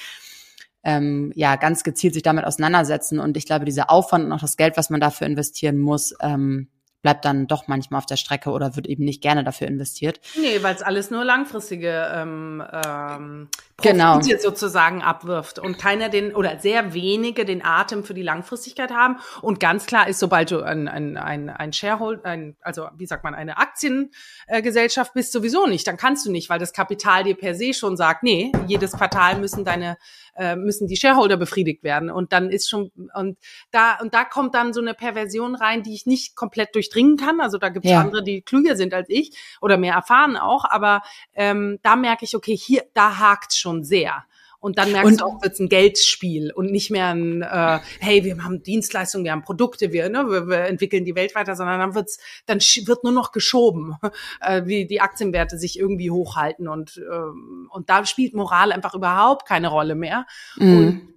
[0.86, 3.18] ähm, ja ganz gezielt sich damit auseinandersetzen.
[3.18, 6.68] Und ich glaube, dieser Aufwand und auch das Geld, was man dafür investieren muss, ähm,
[7.02, 10.20] bleibt dann doch manchmal auf der Strecke oder wird eben nicht gerne dafür investiert.
[10.40, 13.48] Nee, weil es alles nur langfristige ähm, ähm.
[13.76, 14.20] Profite genau.
[14.40, 19.18] sozusagen abwirft und keiner den oder sehr wenige den Atem für die Langfristigkeit haben.
[19.42, 23.22] Und ganz klar ist, sobald du ein, ein, ein, ein Shareholder, ein, also wie sagt
[23.22, 25.86] man, eine Aktiengesellschaft bist, sowieso nicht.
[25.86, 29.38] Dann kannst du nicht, weil das Kapital dir per se schon sagt, nee, jedes Quartal
[29.38, 29.98] müssen deine
[30.36, 32.10] äh, müssen die Shareholder befriedigt werden.
[32.10, 33.38] Und dann ist schon, und
[33.70, 37.40] da, und da kommt dann so eine Perversion rein, die ich nicht komplett durchdringen kann.
[37.40, 38.00] Also da gibt es ja.
[38.00, 40.64] andere, die klüger sind als ich oder mehr erfahren auch.
[40.64, 41.02] Aber
[41.34, 44.24] ähm, da merke ich, okay, hier, da hakt schon sehr.
[44.58, 47.78] Und dann merkst und, du auch, wird es ein Geldspiel und nicht mehr ein, äh,
[48.00, 51.54] hey, wir haben Dienstleistungen, wir haben Produkte, wir, ne, wir, wir entwickeln die Welt weiter,
[51.54, 53.96] sondern dann wird's, dann wird nur noch geschoben,
[54.40, 59.46] äh, wie die Aktienwerte sich irgendwie hochhalten und ähm, und da spielt Moral einfach überhaupt
[59.46, 60.26] keine Rolle mehr.
[60.56, 60.78] Mhm.
[60.78, 61.08] Und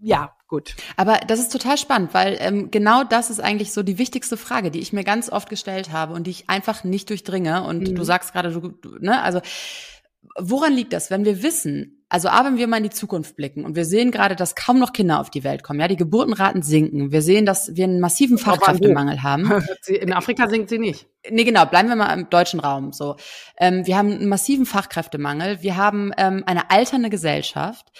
[0.00, 0.76] ja, gut.
[0.96, 4.70] Aber das ist total spannend, weil ähm, genau das ist eigentlich so die wichtigste Frage,
[4.70, 7.64] die ich mir ganz oft gestellt habe und die ich einfach nicht durchdringe.
[7.64, 7.94] Und mhm.
[7.94, 9.40] du sagst gerade, du, ne, also
[10.38, 13.64] woran liegt das, wenn wir wissen, also aber wenn wir mal in die Zukunft blicken
[13.64, 16.62] und wir sehen gerade, dass kaum noch Kinder auf die Welt kommen, ja, die Geburtenraten
[16.62, 19.50] sinken, wir sehen, dass wir einen massiven Fachkräftemangel haben.
[19.86, 21.06] In Afrika sinkt sie nicht.
[21.28, 23.16] Nee, genau, bleiben wir mal im deutschen Raum so.
[23.58, 27.90] Ähm, wir haben einen massiven Fachkräftemangel, wir haben ähm, eine alternde Gesellschaft.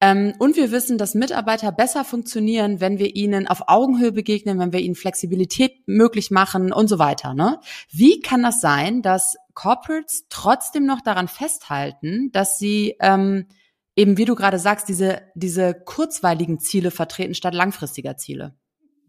[0.00, 4.72] Ähm, und wir wissen, dass Mitarbeiter besser funktionieren, wenn wir ihnen auf Augenhöhe begegnen, wenn
[4.72, 7.34] wir ihnen Flexibilität möglich machen und so weiter.
[7.34, 7.58] Ne?
[7.90, 13.48] Wie kann das sein, dass Corporates trotzdem noch daran festhalten, dass sie ähm,
[13.96, 18.54] eben, wie du gerade sagst, diese, diese kurzweiligen Ziele vertreten statt langfristiger Ziele?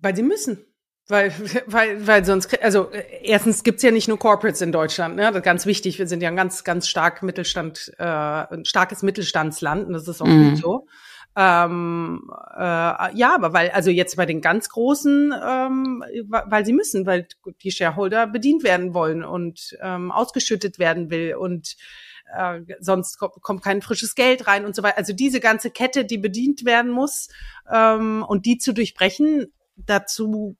[0.01, 0.65] Weil sie müssen.
[1.07, 1.31] Weil,
[1.67, 2.89] weil, weil sonst, also
[3.21, 5.21] erstens gibt's ja nicht nur Corporates in Deutschland, ne?
[5.21, 5.99] Das ist ganz wichtig.
[5.99, 10.19] Wir sind ja ein ganz, ganz stark Mittelstand, äh, ein starkes Mittelstandsland und das ist
[10.19, 10.49] auch mhm.
[10.49, 10.87] gut so.
[11.35, 17.05] Ähm, äh, ja, aber weil, also jetzt bei den ganz Großen, ähm, weil sie müssen,
[17.05, 17.27] weil
[17.61, 21.75] die Shareholder bedient werden wollen und ähm, ausgeschüttet werden will und
[22.35, 24.97] äh, sonst kommt, kein frisches Geld rein und so weiter.
[24.97, 27.29] Also diese ganze Kette, die bedient werden muss
[27.71, 30.57] ähm, und die zu durchbrechen, dazu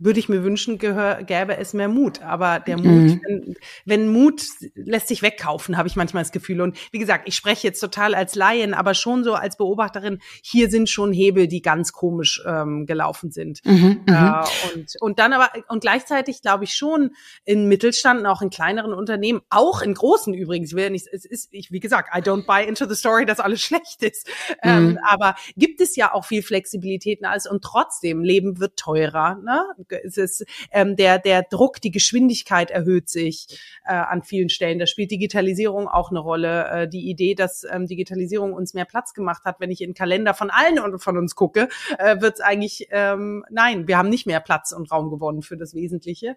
[0.00, 2.22] würde ich mir wünschen, gehör, gäbe es mehr Mut.
[2.22, 3.20] Aber der Mut, mhm.
[3.26, 4.42] wenn, wenn, Mut
[4.74, 6.62] lässt sich wegkaufen, habe ich manchmal das Gefühl.
[6.62, 10.70] Und wie gesagt, ich spreche jetzt total als Laien, aber schon so als Beobachterin, hier
[10.70, 13.60] sind schon Hebel, die ganz komisch ähm, gelaufen sind.
[13.64, 14.14] Mhm, mhm.
[14.14, 14.44] äh,
[14.74, 17.10] und, und dann aber, und gleichzeitig glaube ich schon
[17.44, 21.80] in Mittelstand, auch in kleineren Unternehmen, auch in großen übrigens, nicht, es ist, ich, wie
[21.80, 24.28] gesagt, I don't buy into the story, dass alles schlecht ist.
[24.62, 24.90] Ähm, mhm.
[24.90, 29.36] Ähm, aber gibt es ja auch viel Flexibilität und alles und trotzdem, Leben wird teurer.
[29.44, 29.62] Ne?
[29.90, 34.78] Es ist ähm, der der Druck, die Geschwindigkeit erhöht sich äh, an vielen Stellen.
[34.78, 36.68] Da spielt Digitalisierung auch eine Rolle.
[36.68, 39.94] Äh, die Idee, dass ähm, Digitalisierung uns mehr Platz gemacht hat, wenn ich in den
[39.94, 41.68] Kalender von allen von uns gucke,
[41.98, 45.56] äh, wird es eigentlich ähm, nein, wir haben nicht mehr Platz und Raum gewonnen für
[45.56, 46.36] das Wesentliche.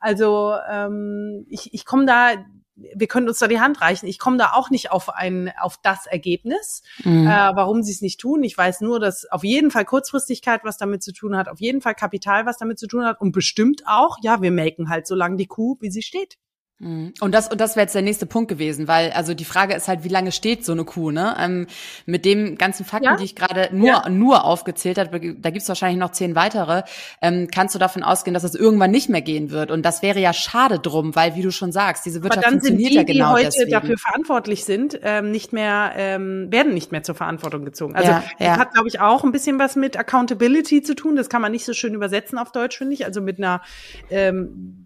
[0.00, 2.34] Also ähm, ich, ich komme da
[2.76, 4.06] wir können uns da die Hand reichen.
[4.06, 7.26] Ich komme da auch nicht auf ein auf das Ergebnis, mhm.
[7.26, 8.42] äh, warum sie es nicht tun.
[8.42, 11.80] Ich weiß nur, dass auf jeden Fall Kurzfristigkeit was damit zu tun hat, auf jeden
[11.80, 15.14] Fall Kapital was damit zu tun hat und bestimmt auch, ja, wir melken halt so
[15.14, 16.36] lange die Kuh, wie sie steht.
[16.80, 17.14] Mhm.
[17.20, 19.86] Und das, und das wäre jetzt der nächste Punkt gewesen, weil, also die Frage ist
[19.86, 21.36] halt, wie lange steht so eine Kuh, ne?
[21.38, 21.66] Ähm,
[22.04, 23.16] mit dem ganzen Fakten, ja?
[23.16, 24.08] die ich gerade nur, ja.
[24.08, 26.82] nur aufgezählt habe, da gibt's wahrscheinlich noch zehn weitere,
[27.22, 29.70] ähm, kannst du davon ausgehen, dass es irgendwann nicht mehr gehen wird.
[29.70, 32.96] Und das wäre ja schade drum, weil, wie du schon sagst, diese Wirtschaft funktioniert die,
[32.96, 33.70] ja genau die heute deswegen.
[33.70, 37.94] dafür verantwortlich sind, ähm, nicht mehr, ähm, werden nicht mehr zur Verantwortung gezogen.
[37.94, 41.14] Also, ja, das hat, glaube ich, auch ein bisschen was mit Accountability zu tun.
[41.14, 43.04] Das kann man nicht so schön übersetzen auf Deutsch, finde ich.
[43.04, 43.62] Also mit einer,
[44.10, 44.83] ähm,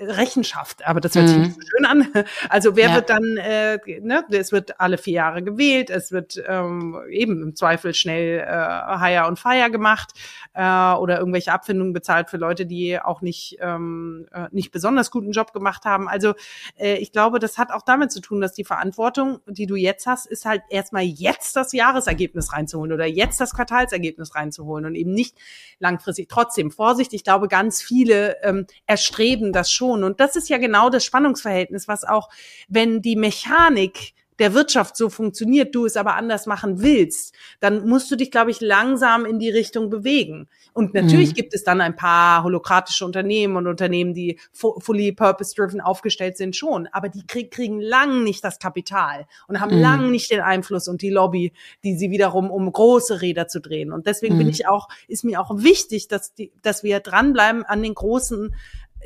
[0.00, 1.60] Rechenschaft, aber das hört sich nicht mhm.
[1.60, 2.24] so schön an.
[2.48, 2.94] Also wer ja.
[2.94, 7.56] wird dann, äh, ne, es wird alle vier Jahre gewählt, es wird ähm, eben im
[7.56, 10.12] Zweifel schnell äh, Hire und Fire gemacht
[10.54, 15.32] äh, oder irgendwelche Abfindungen bezahlt für Leute, die auch nicht ähm, äh, nicht besonders guten
[15.32, 16.08] Job gemacht haben.
[16.08, 16.34] Also
[16.78, 20.06] äh, ich glaube, das hat auch damit zu tun, dass die Verantwortung, die du jetzt
[20.06, 25.12] hast, ist halt erstmal jetzt das Jahresergebnis reinzuholen oder jetzt das Quartalsergebnis reinzuholen und eben
[25.12, 25.36] nicht
[25.78, 26.28] langfristig.
[26.28, 30.04] Trotzdem Vorsicht, ich glaube, ganz viele ähm, erstreben das schon.
[30.04, 32.28] Und das ist ja genau das Spannungsverhältnis, was auch,
[32.68, 38.10] wenn die Mechanik der Wirtschaft so funktioniert, du es aber anders machen willst, dann musst
[38.10, 40.48] du dich, glaube ich, langsam in die Richtung bewegen.
[40.72, 41.34] Und natürlich mhm.
[41.34, 46.88] gibt es dann ein paar holokratische Unternehmen und Unternehmen, die fully purpose-driven aufgestellt sind, schon.
[46.90, 49.82] Aber die krieg, kriegen lang nicht das Kapital und haben mhm.
[49.82, 51.52] lang nicht den Einfluss und die Lobby,
[51.84, 53.92] die sie wiederum, um große Räder zu drehen.
[53.92, 54.38] Und deswegen mhm.
[54.38, 58.54] bin ich auch, ist mir auch wichtig, dass die, dass wir dranbleiben an den großen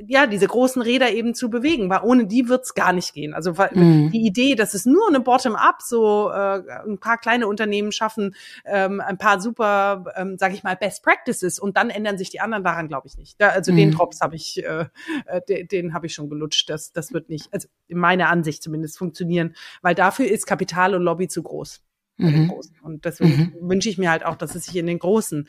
[0.07, 3.35] ja, diese großen Räder eben zu bewegen, weil ohne die wird's gar nicht gehen.
[3.35, 4.11] Also mhm.
[4.11, 8.35] die Idee, dass es nur eine Bottom-up, so äh, ein paar kleine Unternehmen schaffen,
[8.65, 12.41] ähm, ein paar super, ähm, sage ich mal, Best Practices und dann ändern sich die
[12.41, 13.41] anderen, daran glaube ich nicht.
[13.41, 13.77] Da, also mhm.
[13.77, 14.87] den Drops habe ich, äh,
[15.27, 16.69] äh den, den habe ich schon gelutscht.
[16.71, 21.03] Das, das wird nicht, also in meiner Ansicht zumindest funktionieren, weil dafür ist Kapital und
[21.03, 21.83] Lobby zu groß.
[22.17, 22.53] Mhm.
[22.83, 23.69] Und deswegen mhm.
[23.69, 25.49] wünsche ich mir halt auch, dass es sich in den Großen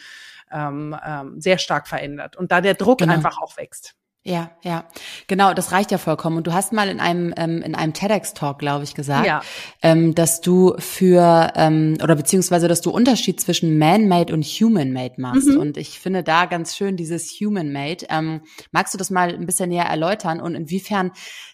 [0.51, 3.13] ähm, ähm, sehr stark verändert und da der Druck genau.
[3.13, 3.95] einfach auch wächst.
[4.27, 4.85] Ja, ja,
[5.27, 6.37] genau, das reicht ja vollkommen.
[6.37, 9.43] Und du hast mal in einem ähm, in einem TEDx-Talk, glaube ich, gesagt, ja.
[9.83, 15.49] ähm, dass du für ähm, oder beziehungsweise, dass du Unterschied zwischen Man-Made und Human-Made machst.
[15.49, 15.59] Mhm.
[15.59, 18.07] Und ich finde da ganz schön dieses Human-Made.
[18.09, 21.11] Ähm, magst du das mal ein bisschen näher erläutern und inwiefern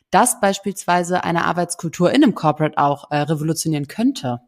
[0.10, 4.40] das beispielsweise eine Arbeitskultur in einem Corporate auch äh, revolutionieren könnte?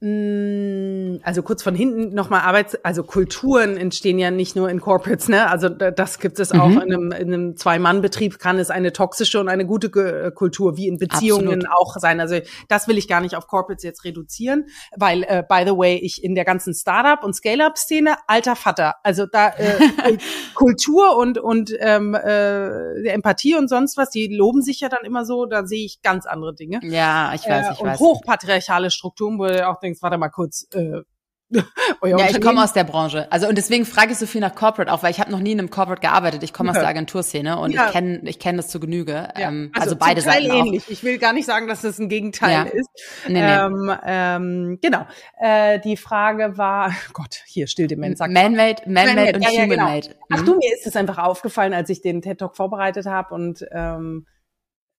[0.00, 5.28] Mm, also kurz von hinten nochmal Arbeits-, also Kulturen entstehen ja nicht nur in Corporates,
[5.28, 5.48] ne?
[5.48, 6.80] Also das gibt es auch mhm.
[6.80, 10.86] in einem, in einem Zwei-Mann-Betrieb kann es eine toxische und eine gute äh, Kultur wie
[10.86, 11.68] in Beziehungen Absolut.
[11.70, 12.20] auch sein.
[12.20, 15.96] Also das will ich gar nicht auf Corporates jetzt reduzieren, weil äh, by the way,
[15.96, 18.96] ich in der ganzen Startup und Scale-up-Szene alter Vater.
[19.02, 20.18] Also da äh,
[20.54, 25.24] Kultur und und ähm, äh, Empathie und sonst was, die loben sich ja dann immer
[25.24, 25.46] so.
[25.46, 26.80] Da sehe ich ganz andere Dinge.
[26.82, 27.98] Ja, ich weiß, ich äh, und weiß.
[27.98, 31.02] Hochpatriarchale Strukturen, wo auch denkst, warte mal kurz, äh,
[32.02, 33.30] ja, ich komme aus der Branche.
[33.30, 35.52] Also und deswegen frage ich so viel nach Corporate auch, weil ich habe noch nie
[35.52, 36.42] in einem Corporate gearbeitet.
[36.42, 37.86] Ich komme aus der Agenturszene und ja.
[37.86, 39.28] ich kenne ich kenne das zu Genüge.
[39.36, 39.48] Ja.
[39.48, 40.84] Ähm, also, also beide Seiten ähnlich.
[40.86, 40.90] Auch.
[40.90, 42.90] Ich will gar nicht sagen, dass das ein Gegenteil ist.
[43.28, 43.40] Nee, nee.
[43.42, 45.06] Ähm, ähm, genau.
[45.38, 48.18] Äh, die Frage war, Gott, hier Stilldemenz.
[48.18, 50.08] Man-made, man-made und ja, human-made.
[50.08, 50.16] Genau.
[50.30, 50.58] Ach du, mhm.
[50.58, 54.26] mir ist es einfach aufgefallen, als ich den TED Talk vorbereitet habe und ähm,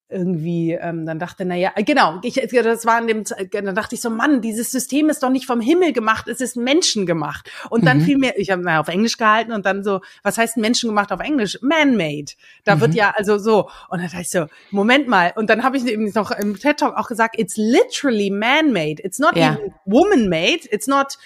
[0.10, 4.02] irgendwie ähm, dann dachte, na ja, genau, ich, das war in dem, dann dachte ich
[4.02, 7.52] so, Mann, dieses System ist doch nicht vom Himmel gemacht, es ist Menschen gemacht.
[7.70, 8.04] Und dann mhm.
[8.04, 11.12] fiel mir, ich habe mal auf Englisch gehalten und dann so, was heißt Menschen gemacht
[11.12, 11.60] auf Englisch?
[11.62, 12.32] Man-made.
[12.64, 12.82] Da mhm.
[12.82, 13.70] wird ja also so.
[13.90, 15.34] Und dann dachte ich so, Moment mal.
[15.36, 19.04] Und dann habe ich eben noch im TED Talk auch gesagt, it's literally man-made.
[19.04, 19.54] It's not ja.
[19.54, 20.68] even woman-made.
[20.72, 21.18] It's not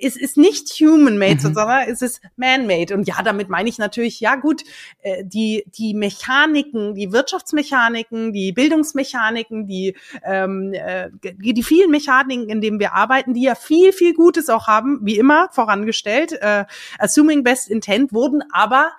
[0.00, 1.54] es ist nicht human-made, mhm.
[1.54, 2.94] sondern es ist man-made.
[2.94, 4.62] Und ja, damit meine ich natürlich, ja gut,
[5.02, 12.60] äh, die, die Mechaniken, die Wirtschaftsmechaniken, die Bildungsmechaniken, die, ähm, äh, die vielen Mechaniken, in
[12.60, 16.64] denen wir arbeiten, die ja viel, viel Gutes auch haben, wie immer vorangestellt, äh,
[16.98, 18.92] assuming best intent, wurden aber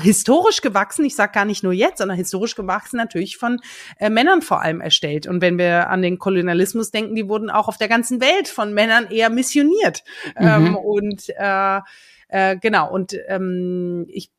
[0.00, 3.60] historisch gewachsen, ich sage gar nicht nur jetzt, sondern historisch gewachsen natürlich von
[3.98, 5.26] äh, Männern vor allem erstellt.
[5.26, 8.74] Und wenn wir an den Kolonialismus denken, die wurden auch auf der ganzen Welt von
[8.74, 10.02] Männern eher missioniert.
[10.38, 10.46] Mhm.
[10.46, 11.80] Ähm, und äh,
[12.28, 14.30] äh, genau, und ähm, ich,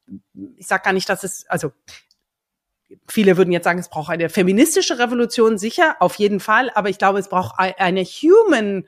[0.57, 1.71] ich sage gar nicht, dass es, also
[3.07, 6.97] viele würden jetzt sagen, es braucht eine feministische Revolution, sicher, auf jeden Fall, aber ich
[6.97, 8.85] glaube, es braucht eine human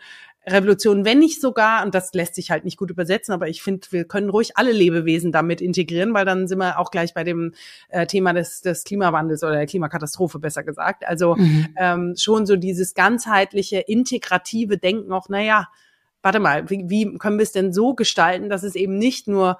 [0.47, 3.87] Revolution, wenn nicht sogar, und das lässt sich halt nicht gut übersetzen, aber ich finde,
[3.91, 7.53] wir können ruhig alle Lebewesen damit integrieren, weil dann sind wir auch gleich bei dem
[7.89, 11.05] äh, Thema des, des Klimawandels oder der Klimakatastrophe besser gesagt.
[11.05, 11.67] Also mhm.
[11.75, 15.67] ähm, schon so dieses ganzheitliche, integrative Denken auch, naja,
[16.21, 19.59] warte mal, wie, wie können wir es denn so gestalten, dass es eben nicht nur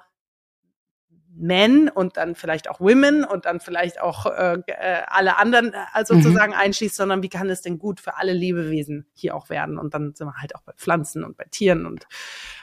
[1.40, 5.72] Men und dann vielleicht auch Women und dann vielleicht auch äh, äh alle anderen
[6.04, 6.58] sozusagen mhm.
[6.58, 9.78] einschließt, sondern wie kann es denn gut für alle Lebewesen hier auch werden?
[9.78, 12.06] Und dann sind wir halt auch bei Pflanzen und bei Tieren und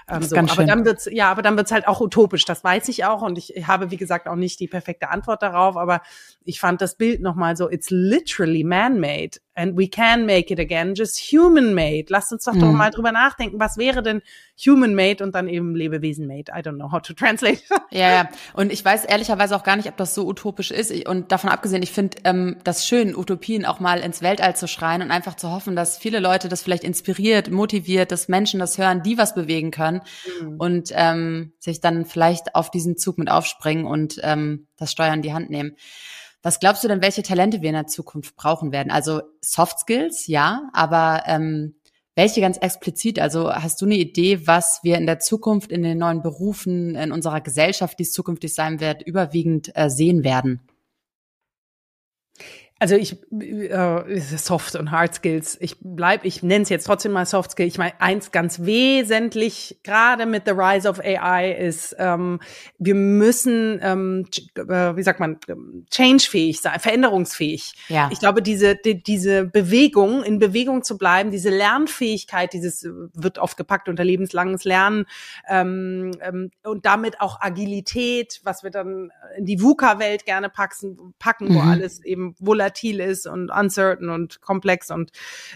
[0.08, 0.36] ähm, so.
[0.36, 0.68] Aber schön.
[0.68, 2.46] dann wird's, ja, aber dann wird's halt auch utopisch.
[2.46, 5.78] Das weiß ich auch und ich habe wie gesagt auch nicht die perfekte Antwort darauf.
[5.78, 6.02] Aber
[6.44, 10.94] ich fand das Bild nochmal so: It's literally man-made and we can make it again,
[10.96, 12.06] just human-made.
[12.10, 12.60] Lasst uns doch mhm.
[12.60, 14.22] doch mal drüber nachdenken, was wäre denn
[14.58, 16.52] human-made und dann eben Lebewesen-made?
[16.52, 17.62] I don't know how to translate.
[17.92, 18.30] Ja, ja.
[18.54, 21.08] Und ich weiß ehrlicherweise auch gar nicht, ob das so utopisch ist.
[21.08, 25.02] Und davon abgesehen, ich finde ähm, das schön, Utopien auch mal ins Weltall zu schreien
[25.02, 29.02] und einfach zu hoffen, dass viele Leute das vielleicht inspiriert, motiviert, dass Menschen das hören,
[29.02, 30.02] die was bewegen können kann
[30.42, 30.56] mhm.
[30.58, 35.22] und ähm, sich dann vielleicht auf diesen Zug mit aufspringen und ähm, das Steuern in
[35.22, 35.76] die Hand nehmen.
[36.42, 38.92] Was glaubst du denn, welche Talente wir in der Zukunft brauchen werden?
[38.92, 41.76] Also Soft Skills, ja, aber ähm,
[42.14, 43.20] welche ganz explizit?
[43.20, 47.12] Also hast du eine Idee, was wir in der Zukunft in den neuen Berufen in
[47.12, 50.62] unserer Gesellschaft, die es zukünftig sein wird, überwiegend äh, sehen werden?
[52.78, 55.58] Also ich äh, Soft und Hard Skills.
[55.62, 57.74] Ich bleib, ich nenne es jetzt trotzdem mal Soft Skills.
[57.74, 62.42] Ich meine, eins ganz wesentlich, gerade mit the rise of AI, ist, ähm,
[62.78, 65.40] wir müssen, ähm, äh, wie sagt man,
[65.90, 67.76] changefähig sein, veränderungsfähig.
[67.88, 68.10] Ja.
[68.12, 73.56] Ich glaube, diese die, diese Bewegung, in Bewegung zu bleiben, diese Lernfähigkeit, dieses wird oft
[73.56, 75.06] gepackt unter lebenslanges Lernen
[75.48, 81.48] ähm, ähm, und damit auch Agilität, was wir dann in die VUCA-Welt gerne packen, packen,
[81.48, 81.56] mhm.
[81.56, 85.12] wo alles eben volatil volatil ist und uncertain und komplex und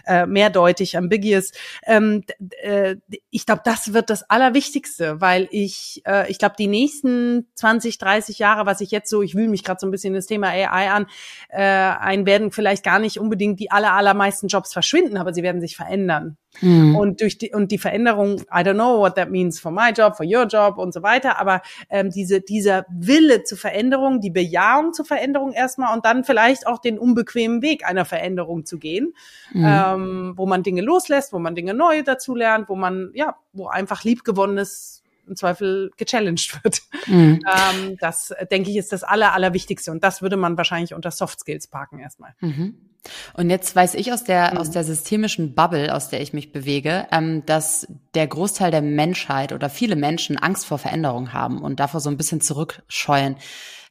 [0.06, 1.52] äh, mehrdeutig, ambiguous.
[1.86, 2.24] Ähm,
[2.62, 2.96] äh,
[3.30, 8.38] ich glaube, das wird das Allerwichtigste, weil ich, äh, ich glaube, die nächsten 20, 30
[8.38, 10.90] Jahre, was ich jetzt so, ich wühle mich gerade so ein bisschen das Thema AI
[10.90, 11.06] an,
[11.48, 15.60] äh, ein werden vielleicht gar nicht unbedingt die aller, allermeisten Jobs verschwinden, aber sie werden
[15.60, 16.36] sich verändern.
[16.60, 16.96] Mhm.
[16.96, 20.16] Und durch die und die Veränderung, I don't know what that means for my job,
[20.16, 24.92] for your job und so weiter, aber ähm, diese dieser Wille zur Veränderung, die Bejahung
[24.92, 29.14] zur Veränderung erstmal und dann vielleicht auch den unbequemen Weg einer Veränderung zu gehen,
[29.52, 29.64] mhm.
[29.64, 34.04] ähm, wo man Dinge loslässt, wo man Dinge neu dazulernt, wo man ja, wo einfach
[34.04, 36.82] liebgewonnenes im Zweifel gechallenged wird.
[37.06, 37.40] Mhm.
[37.46, 41.40] Ähm, das denke ich ist das aller allerwichtigste und das würde man wahrscheinlich unter Soft
[41.40, 42.34] Skills parken erstmal.
[42.40, 42.90] Mhm.
[43.34, 44.58] Und jetzt weiß ich aus der, mhm.
[44.58, 49.52] aus der systemischen Bubble, aus der ich mich bewege, ähm, dass der Großteil der Menschheit
[49.52, 53.36] oder viele Menschen Angst vor Veränderung haben und davor so ein bisschen zurückscheuen.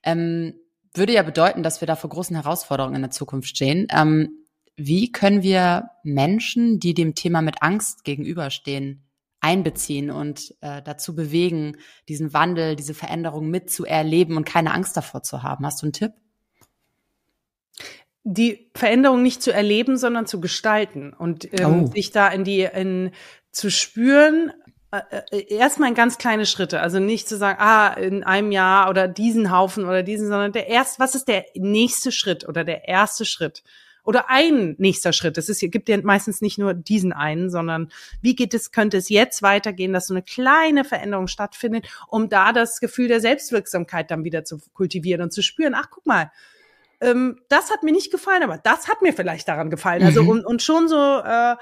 [0.03, 0.53] Ähm,
[0.93, 3.87] würde ja bedeuten, dass wir da vor großen Herausforderungen in der Zukunft stehen.
[3.91, 4.29] Ähm,
[4.75, 9.03] wie können wir Menschen, die dem Thema mit Angst gegenüberstehen,
[9.41, 11.77] einbeziehen und äh, dazu bewegen,
[12.07, 15.65] diesen Wandel, diese Veränderung mitzuerleben und keine Angst davor zu haben?
[15.65, 16.11] Hast du einen Tipp?
[18.23, 21.91] die Veränderung nicht zu erleben, sondern zu gestalten und ähm, oh.
[21.91, 23.11] sich da in die in
[23.51, 24.51] zu spüren.
[24.91, 28.89] Äh, äh, erstmal in ganz kleine Schritte, also nicht zu sagen, ah, in einem Jahr
[28.89, 32.87] oder diesen Haufen oder diesen, sondern der erst, was ist der nächste Schritt oder der
[32.87, 33.63] erste Schritt?
[34.09, 35.37] Oder ein nächster Schritt.
[35.37, 37.91] Es gibt ja meistens nicht nur diesen einen, sondern
[38.23, 42.51] wie geht es, könnte es jetzt weitergehen, dass so eine kleine Veränderung stattfindet, um da
[42.51, 46.31] das Gefühl der Selbstwirksamkeit dann wieder zu kultivieren und zu spüren, ach, guck mal,
[47.01, 50.03] ähm, das hat mir nicht gefallen, aber das hat mir vielleicht daran gefallen.
[50.03, 50.29] Also mhm.
[50.29, 51.55] und, und schon so, äh,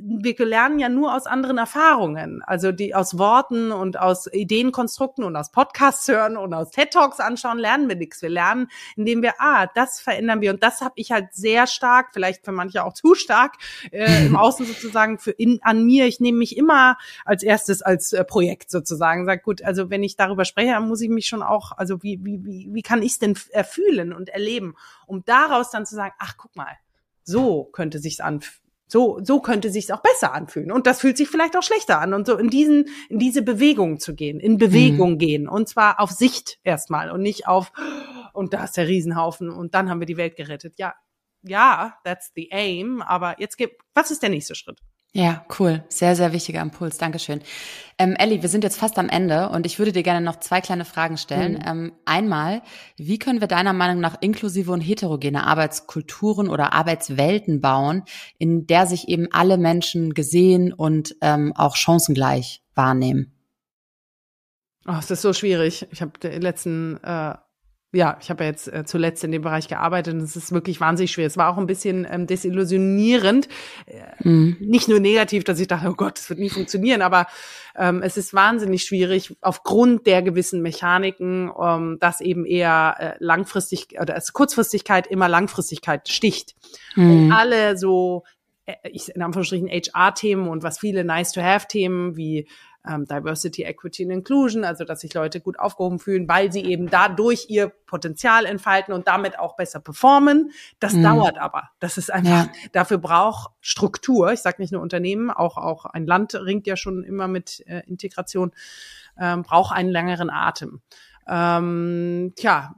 [0.00, 5.36] wir lernen ja nur aus anderen Erfahrungen, also die aus Worten und aus Ideenkonstrukten und
[5.36, 8.20] aus Podcasts hören und aus TED Talks anschauen, lernen wir nichts.
[8.20, 12.10] Wir lernen, indem wir, ah, das verändern wir und das habe ich halt sehr stark,
[12.12, 13.54] vielleicht für manche auch zu stark
[13.90, 16.06] äh, im Außen sozusagen für in, an mir.
[16.06, 19.24] Ich nehme mich immer als erstes als äh, Projekt sozusagen.
[19.24, 22.18] Sag gut, also wenn ich darüber spreche, dann muss ich mich schon auch, also wie
[22.22, 24.73] wie wie, wie kann ich es denn erfühlen und erleben?
[25.06, 26.76] Um daraus dann zu sagen, ach guck mal,
[27.22, 28.60] so könnte sich's anfühlen.
[28.86, 30.70] So, so könnte sich's auch besser anfühlen.
[30.70, 32.14] Und das fühlt sich vielleicht auch schlechter an.
[32.14, 35.18] Und so in diesen, in diese Bewegung zu gehen, in Bewegung mhm.
[35.18, 35.48] gehen.
[35.48, 37.72] Und zwar auf Sicht erstmal und nicht auf,
[38.34, 40.74] und da ist der Riesenhaufen und dann haben wir die Welt gerettet.
[40.78, 40.94] Ja,
[41.42, 43.02] ja, that's the aim.
[43.02, 44.80] Aber jetzt gibt, was ist der nächste Schritt?
[45.16, 45.84] Ja, cool.
[45.88, 46.98] Sehr, sehr wichtiger Impuls.
[46.98, 47.40] Dankeschön.
[47.98, 50.60] Ähm, Elli, wir sind jetzt fast am Ende und ich würde dir gerne noch zwei
[50.60, 51.52] kleine Fragen stellen.
[51.52, 51.62] Mhm.
[51.64, 52.62] Ähm, einmal,
[52.96, 58.02] wie können wir deiner Meinung nach inklusive und heterogene Arbeitskulturen oder Arbeitswelten bauen,
[58.38, 63.32] in der sich eben alle Menschen gesehen und ähm, auch chancengleich wahrnehmen?
[64.88, 65.86] Oh, es ist so schwierig.
[65.92, 67.36] Ich habe die letzten äh,
[67.94, 70.80] ja, ich habe ja jetzt äh, zuletzt in dem Bereich gearbeitet und es ist wirklich
[70.80, 71.26] wahnsinnig schwer.
[71.26, 73.48] Es war auch ein bisschen ähm, desillusionierend.
[73.86, 74.56] Äh, mhm.
[74.60, 77.26] Nicht nur negativ, dass ich dachte, oh Gott, das wird nie funktionieren, aber
[77.76, 84.00] ähm, es ist wahnsinnig schwierig aufgrund der gewissen Mechaniken, ähm, dass eben eher äh, langfristig
[84.00, 86.54] oder als Kurzfristigkeit immer Langfristigkeit sticht.
[86.96, 87.10] Mhm.
[87.26, 88.24] Und alle so
[88.66, 92.48] äh, ich in Anführungsstrichen HR-Themen und was viele Nice-to-have-Themen wie
[92.88, 96.90] ähm, Diversity, Equity and Inclusion, also dass sich Leute gut aufgehoben fühlen, weil sie eben
[96.90, 100.50] dadurch ihr Potenzial entfalten und damit auch besser performen.
[100.80, 101.02] Das mhm.
[101.04, 101.70] dauert aber.
[101.80, 102.52] Das ist einfach, ja.
[102.72, 104.32] dafür braucht Struktur.
[104.32, 107.82] Ich sage nicht nur Unternehmen, auch, auch ein Land ringt ja schon immer mit äh,
[107.86, 108.52] Integration,
[109.18, 110.80] ähm, braucht einen längeren Atem.
[111.26, 112.74] Ähm, tja,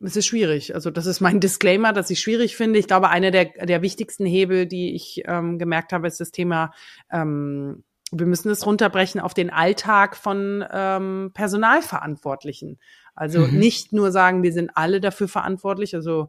[0.00, 0.74] es ist schwierig.
[0.74, 2.78] Also das ist mein Disclaimer, dass ich schwierig finde.
[2.78, 6.72] Ich glaube, einer der, der wichtigsten Hebel, die ich ähm, gemerkt habe, ist das Thema
[7.10, 12.78] ähm, wir müssen es runterbrechen auf den Alltag von ähm, Personalverantwortlichen.
[13.14, 13.58] Also mhm.
[13.58, 16.28] nicht nur sagen, wir sind alle dafür verantwortlich, also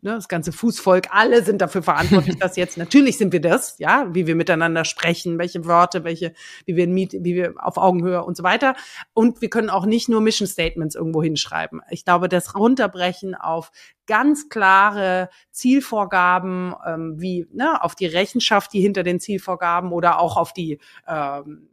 [0.00, 4.08] ne, das ganze Fußvolk, alle sind dafür verantwortlich, dass jetzt, natürlich sind wir das, ja,
[4.12, 6.32] wie wir miteinander sprechen, welche Worte, welche,
[6.66, 8.74] wie wir, wie wir auf Augenhöhe und so weiter.
[9.12, 11.80] Und wir können auch nicht nur Mission Statements irgendwo hinschreiben.
[11.90, 13.70] Ich glaube, das Runterbrechen auf
[14.06, 20.36] ganz klare Zielvorgaben, ähm, wie ne, auf die Rechenschaft, die hinter den Zielvorgaben oder auch
[20.36, 21.68] auf die ähm,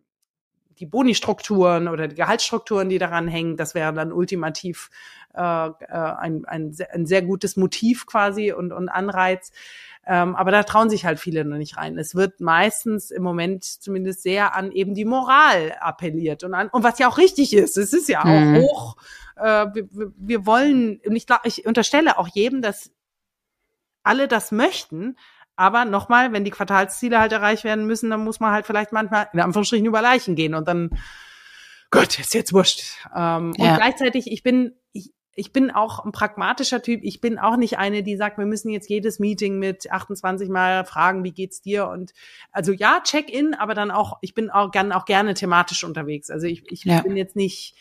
[0.79, 4.89] die Boni-Strukturen oder die Gehaltsstrukturen, die daran hängen, das wäre dann ultimativ
[5.33, 9.51] äh, äh, ein, ein, ein sehr gutes Motiv quasi und, und Anreiz.
[10.07, 11.97] Ähm, aber da trauen sich halt viele noch nicht rein.
[11.97, 16.83] Es wird meistens im Moment zumindest sehr an eben die Moral appelliert und an, und
[16.83, 17.77] was ja auch richtig ist.
[17.77, 18.57] Es ist ja auch mhm.
[18.57, 18.97] hoch.
[19.35, 22.91] Äh, wir, wir wollen, und ich glaube, ich unterstelle auch jedem, dass
[24.03, 25.17] alle das möchten,
[25.55, 29.29] aber nochmal, wenn die Quartalsziele halt erreicht werden müssen, dann muss man halt vielleicht manchmal
[29.33, 30.89] in Anführungsstrichen über Leichen gehen und dann,
[31.91, 32.83] Gott, ist jetzt wurscht.
[33.15, 33.71] Ähm, ja.
[33.71, 37.01] Und gleichzeitig, ich bin, ich, ich bin auch ein pragmatischer Typ.
[37.03, 40.85] Ich bin auch nicht eine, die sagt, wir müssen jetzt jedes Meeting mit 28 Mal
[40.85, 41.87] fragen, wie geht's dir?
[41.87, 42.13] Und
[42.51, 46.29] also ja, Check-in, aber dann auch, ich bin auch gern auch gerne thematisch unterwegs.
[46.29, 47.01] Also ich, ich ja.
[47.01, 47.75] bin jetzt nicht,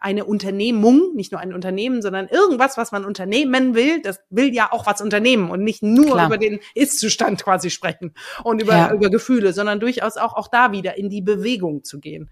[0.00, 4.72] eine Unternehmung, nicht nur ein Unternehmen, sondern irgendwas, was man unternehmen will, das will ja
[4.72, 6.26] auch was unternehmen und nicht nur Klar.
[6.26, 8.92] über den Ist-Zustand quasi sprechen und über, ja.
[8.92, 12.30] über Gefühle, sondern durchaus auch, auch da wieder in die Bewegung zu gehen.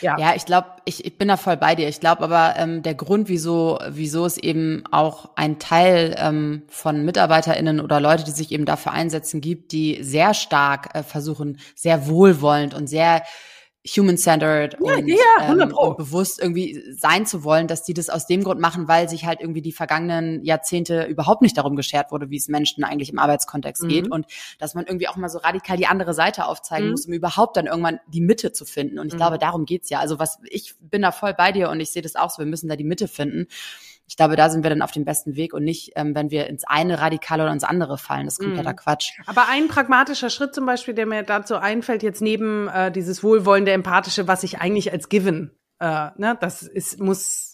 [0.00, 1.88] Ja, ja ich glaube, ich, ich bin da voll bei dir.
[1.88, 7.04] Ich glaube aber, ähm, der Grund, wieso, wieso es eben auch ein Teil ähm, von
[7.04, 12.06] MitarbeiterInnen oder Leute, die sich eben dafür einsetzen, gibt, die sehr stark äh, versuchen, sehr
[12.06, 13.22] wohlwollend und sehr
[13.86, 18.26] human-centered ja, und, ja, ähm, und bewusst irgendwie sein zu wollen, dass die das aus
[18.26, 22.30] dem Grund machen, weil sich halt irgendwie die vergangenen Jahrzehnte überhaupt nicht darum geschert wurde,
[22.30, 23.88] wie es Menschen eigentlich im Arbeitskontext mhm.
[23.88, 24.26] geht und
[24.58, 26.90] dass man irgendwie auch mal so radikal die andere Seite aufzeigen mhm.
[26.92, 29.00] muss, um überhaupt dann irgendwann die Mitte zu finden.
[29.00, 29.18] Und ich mhm.
[29.18, 29.98] glaube, darum geht's ja.
[29.98, 32.38] Also was ich bin da voll bei dir und ich sehe das auch so.
[32.38, 33.48] Wir müssen da die Mitte finden
[34.06, 36.46] ich glaube, da sind wir dann auf dem besten Weg und nicht, ähm, wenn wir
[36.48, 38.26] ins eine Radikale oder ins andere fallen.
[38.26, 38.76] Das ist kompletter mm.
[38.76, 39.12] Quatsch.
[39.26, 43.72] Aber ein pragmatischer Schritt zum Beispiel, der mir dazu einfällt, jetzt neben äh, dieses wohlwollende,
[43.72, 47.51] empathische, was ich eigentlich als Given, äh, ne, das ist, muss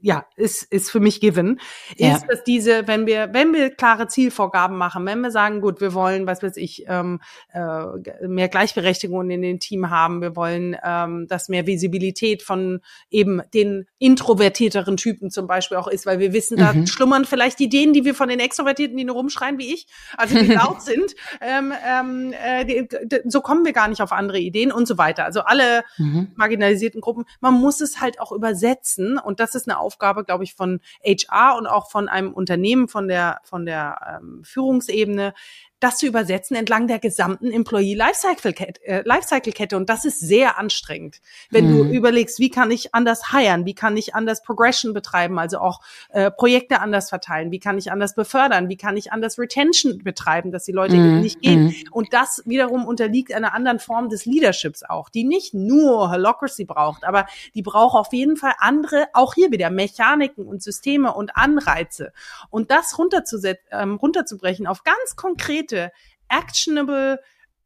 [0.00, 1.60] ja, ist, ist für mich given,
[1.96, 2.14] ja.
[2.14, 5.94] ist, dass diese, wenn wir, wenn wir klare Zielvorgaben machen, wenn wir sagen, gut, wir
[5.94, 7.20] wollen, was weiß ich, ähm,
[7.52, 12.80] äh, mehr Gleichberechtigung in den Team haben, wir wollen, ähm, dass mehr Visibilität von
[13.10, 16.86] eben den introvertierteren Typen zum Beispiel auch ist, weil wir wissen, da mhm.
[16.86, 19.86] schlummern vielleicht Ideen, die wir von den Extrovertierten, die nur rumschreien wie ich,
[20.16, 22.86] also die laut sind, ähm, ähm, äh,
[23.24, 25.24] so kommen wir gar nicht auf andere Ideen und so weiter.
[25.24, 26.28] Also alle mhm.
[26.36, 30.44] marginalisierten Gruppen, man muss es halt auch übersetzen und das das ist eine Aufgabe, glaube
[30.44, 35.34] ich, von HR und auch von einem Unternehmen, von der, von der ähm, Führungsebene,
[35.80, 39.76] das zu übersetzen entlang der gesamten Employee Lifecycle Kette, äh, Lifecycle Kette.
[39.76, 41.20] Und das ist sehr anstrengend,
[41.50, 41.76] wenn mhm.
[41.76, 45.80] du überlegst, wie kann ich anders hiren, wie kann ich anders Progression betreiben, also auch
[46.10, 50.50] äh, Projekte anders verteilen, wie kann ich anders befördern, wie kann ich anders Retention betreiben,
[50.50, 51.04] dass die Leute mhm.
[51.04, 51.64] eben nicht gehen.
[51.66, 51.74] Mhm.
[51.92, 57.04] Und das wiederum unterliegt einer anderen Form des Leaderships auch, die nicht nur Holocracy braucht,
[57.04, 62.12] aber die braucht auf jeden Fall andere, auch hier wieder Mechaniken und Systeme und Anreize.
[62.50, 65.92] Und das runterzusetzen, ähm, runterzubrechen auf ganz konkret konkrete,
[66.28, 67.20] actionable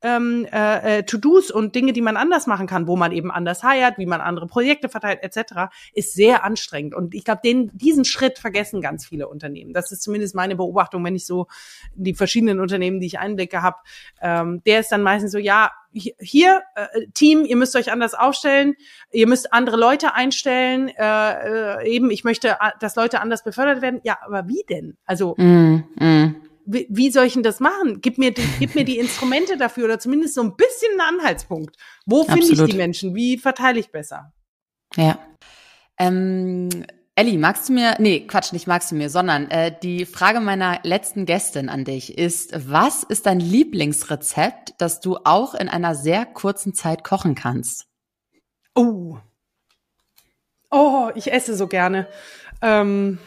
[0.05, 3.62] ähm, äh, äh, To-Dos und Dinge, die man anders machen kann, wo man eben anders
[3.62, 6.92] heiert, wie man andere Projekte verteilt, etc., ist sehr anstrengend.
[6.96, 9.72] Und ich glaube, diesen Schritt vergessen ganz viele Unternehmen.
[9.72, 11.46] Das ist zumindest meine Beobachtung, wenn ich so
[11.94, 13.76] die verschiedenen Unternehmen, die ich einblicke, habe.
[14.20, 18.74] Ähm, der ist dann meistens so, ja, hier, äh, Team, ihr müsst euch anders aufstellen,
[19.12, 23.82] ihr müsst andere Leute einstellen, äh, äh, eben, ich möchte, äh, dass Leute anders befördert
[23.82, 24.00] werden.
[24.03, 24.96] Ja, aber wie denn?
[25.07, 28.01] Also mm, mm wie, wie soll ich denn das machen?
[28.01, 31.77] Gib mir, die, gib mir die Instrumente dafür oder zumindest so ein bisschen einen Anhaltspunkt.
[32.07, 33.15] Wo finde ich die Menschen?
[33.15, 34.33] Wie verteile ich besser?
[34.97, 35.19] Ja.
[35.99, 36.69] Ähm,
[37.15, 40.81] Elli, magst du mir, nee, Quatsch, nicht magst du mir, sondern äh, die Frage meiner
[40.83, 46.25] letzten Gästin an dich ist, was ist dein Lieblingsrezept, das du auch in einer sehr
[46.25, 47.87] kurzen Zeit kochen kannst?
[48.75, 49.19] Oh.
[50.71, 52.09] Oh, ich esse so gerne.
[52.63, 53.19] Ähm,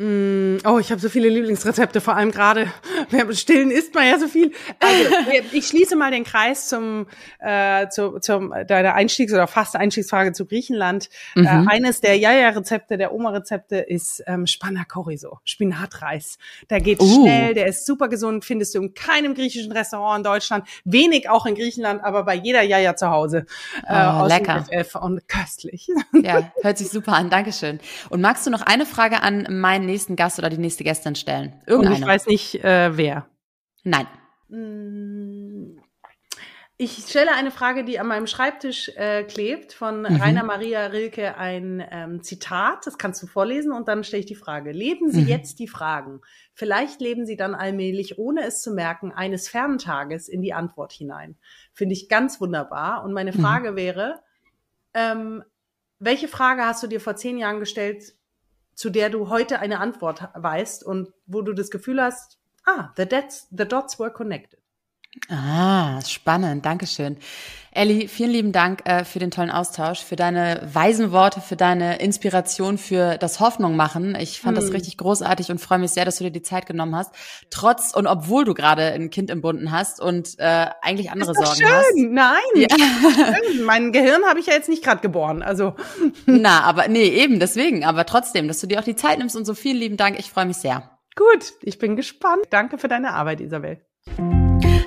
[0.00, 2.72] oh, ich habe so viele Lieblingsrezepte, vor allem gerade
[3.18, 4.52] beim Stillen isst man ja so viel.
[4.78, 5.14] Also,
[5.52, 7.06] ich schließe mal den Kreis zum,
[7.38, 11.08] äh, zu, zum deiner Einstiegs- oder fast Einstiegsfrage zu Griechenland.
[11.36, 11.46] Äh, mhm.
[11.46, 16.38] Äh, eines der Jaja-Rezepte, der Oma-Rezepte ist ähm, Spanna Chorizo, Spinatreis.
[16.68, 17.22] Der geht uh.
[17.22, 21.46] schnell, der ist super gesund, findest du in keinem griechischen Restaurant in Deutschland, wenig auch
[21.46, 23.46] in Griechenland, aber bei jeder Jaja zu Hause.
[23.86, 24.64] Äh, oh, lecker.
[25.00, 25.88] Und köstlich.
[26.12, 27.80] Ja, hört sich super an, Dankeschön.
[28.08, 31.52] Und magst du noch eine Frage an meinen nächsten Gast oder die nächste Gästin stellen?
[31.66, 31.96] Irgendeine.
[31.96, 33.26] Und ich weiß nicht, äh, wer.
[33.82, 34.06] Nein.
[34.48, 35.80] Mm,
[36.76, 40.16] ich stelle eine Frage, die an meinem Schreibtisch äh, klebt, von mhm.
[40.16, 42.86] Rainer Maria Rilke, ein ähm, Zitat.
[42.86, 44.72] Das kannst du vorlesen und dann stelle ich die Frage.
[44.72, 45.28] Leben Sie mhm.
[45.28, 46.20] jetzt die Fragen.
[46.54, 50.92] Vielleicht leben Sie dann allmählich, ohne es zu merken, eines fernen Tages in die Antwort
[50.92, 51.36] hinein.
[51.72, 53.04] Finde ich ganz wunderbar.
[53.04, 53.40] Und meine mhm.
[53.40, 53.76] Frage mhm.
[53.76, 54.20] wäre,
[54.94, 55.42] ähm,
[55.98, 58.14] welche Frage hast du dir vor zehn Jahren gestellt,
[58.74, 63.06] zu der du heute eine Antwort weißt und wo du das Gefühl hast, ah, the
[63.06, 64.60] dots, the dots were connected.
[65.28, 67.16] Ah, spannend, Dankeschön.
[67.72, 71.98] Elli, vielen lieben Dank äh, für den tollen Austausch, für deine weisen Worte, für deine
[71.98, 74.16] Inspiration, für das Hoffnung machen.
[74.16, 74.64] Ich fand hm.
[74.64, 77.12] das richtig großartig und freue mich sehr, dass du dir die Zeit genommen hast.
[77.50, 81.56] Trotz und obwohl du gerade ein Kind im Bunden hast und äh, eigentlich andere Sorgen
[81.56, 81.68] schön.
[81.68, 81.96] hast.
[81.96, 82.68] Nein, ja.
[83.64, 85.42] mein Gehirn habe ich ja jetzt nicht gerade geboren.
[85.42, 85.74] Also
[86.26, 87.84] na, aber nee, eben deswegen.
[87.84, 90.18] Aber trotzdem, dass du dir auch die Zeit nimmst und so vielen lieben Dank.
[90.18, 90.99] Ich freue mich sehr.
[91.20, 92.44] Gut, ich bin gespannt.
[92.48, 93.78] Danke für deine Arbeit, Isabel.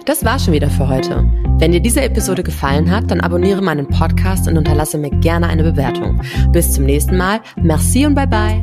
[0.05, 1.23] Das war schon wieder für heute.
[1.59, 5.61] Wenn dir diese Episode gefallen hat, dann abonniere meinen Podcast und unterlasse mir gerne eine
[5.61, 6.19] Bewertung.
[6.51, 7.41] Bis zum nächsten Mal.
[7.55, 8.59] Merci und bye bye.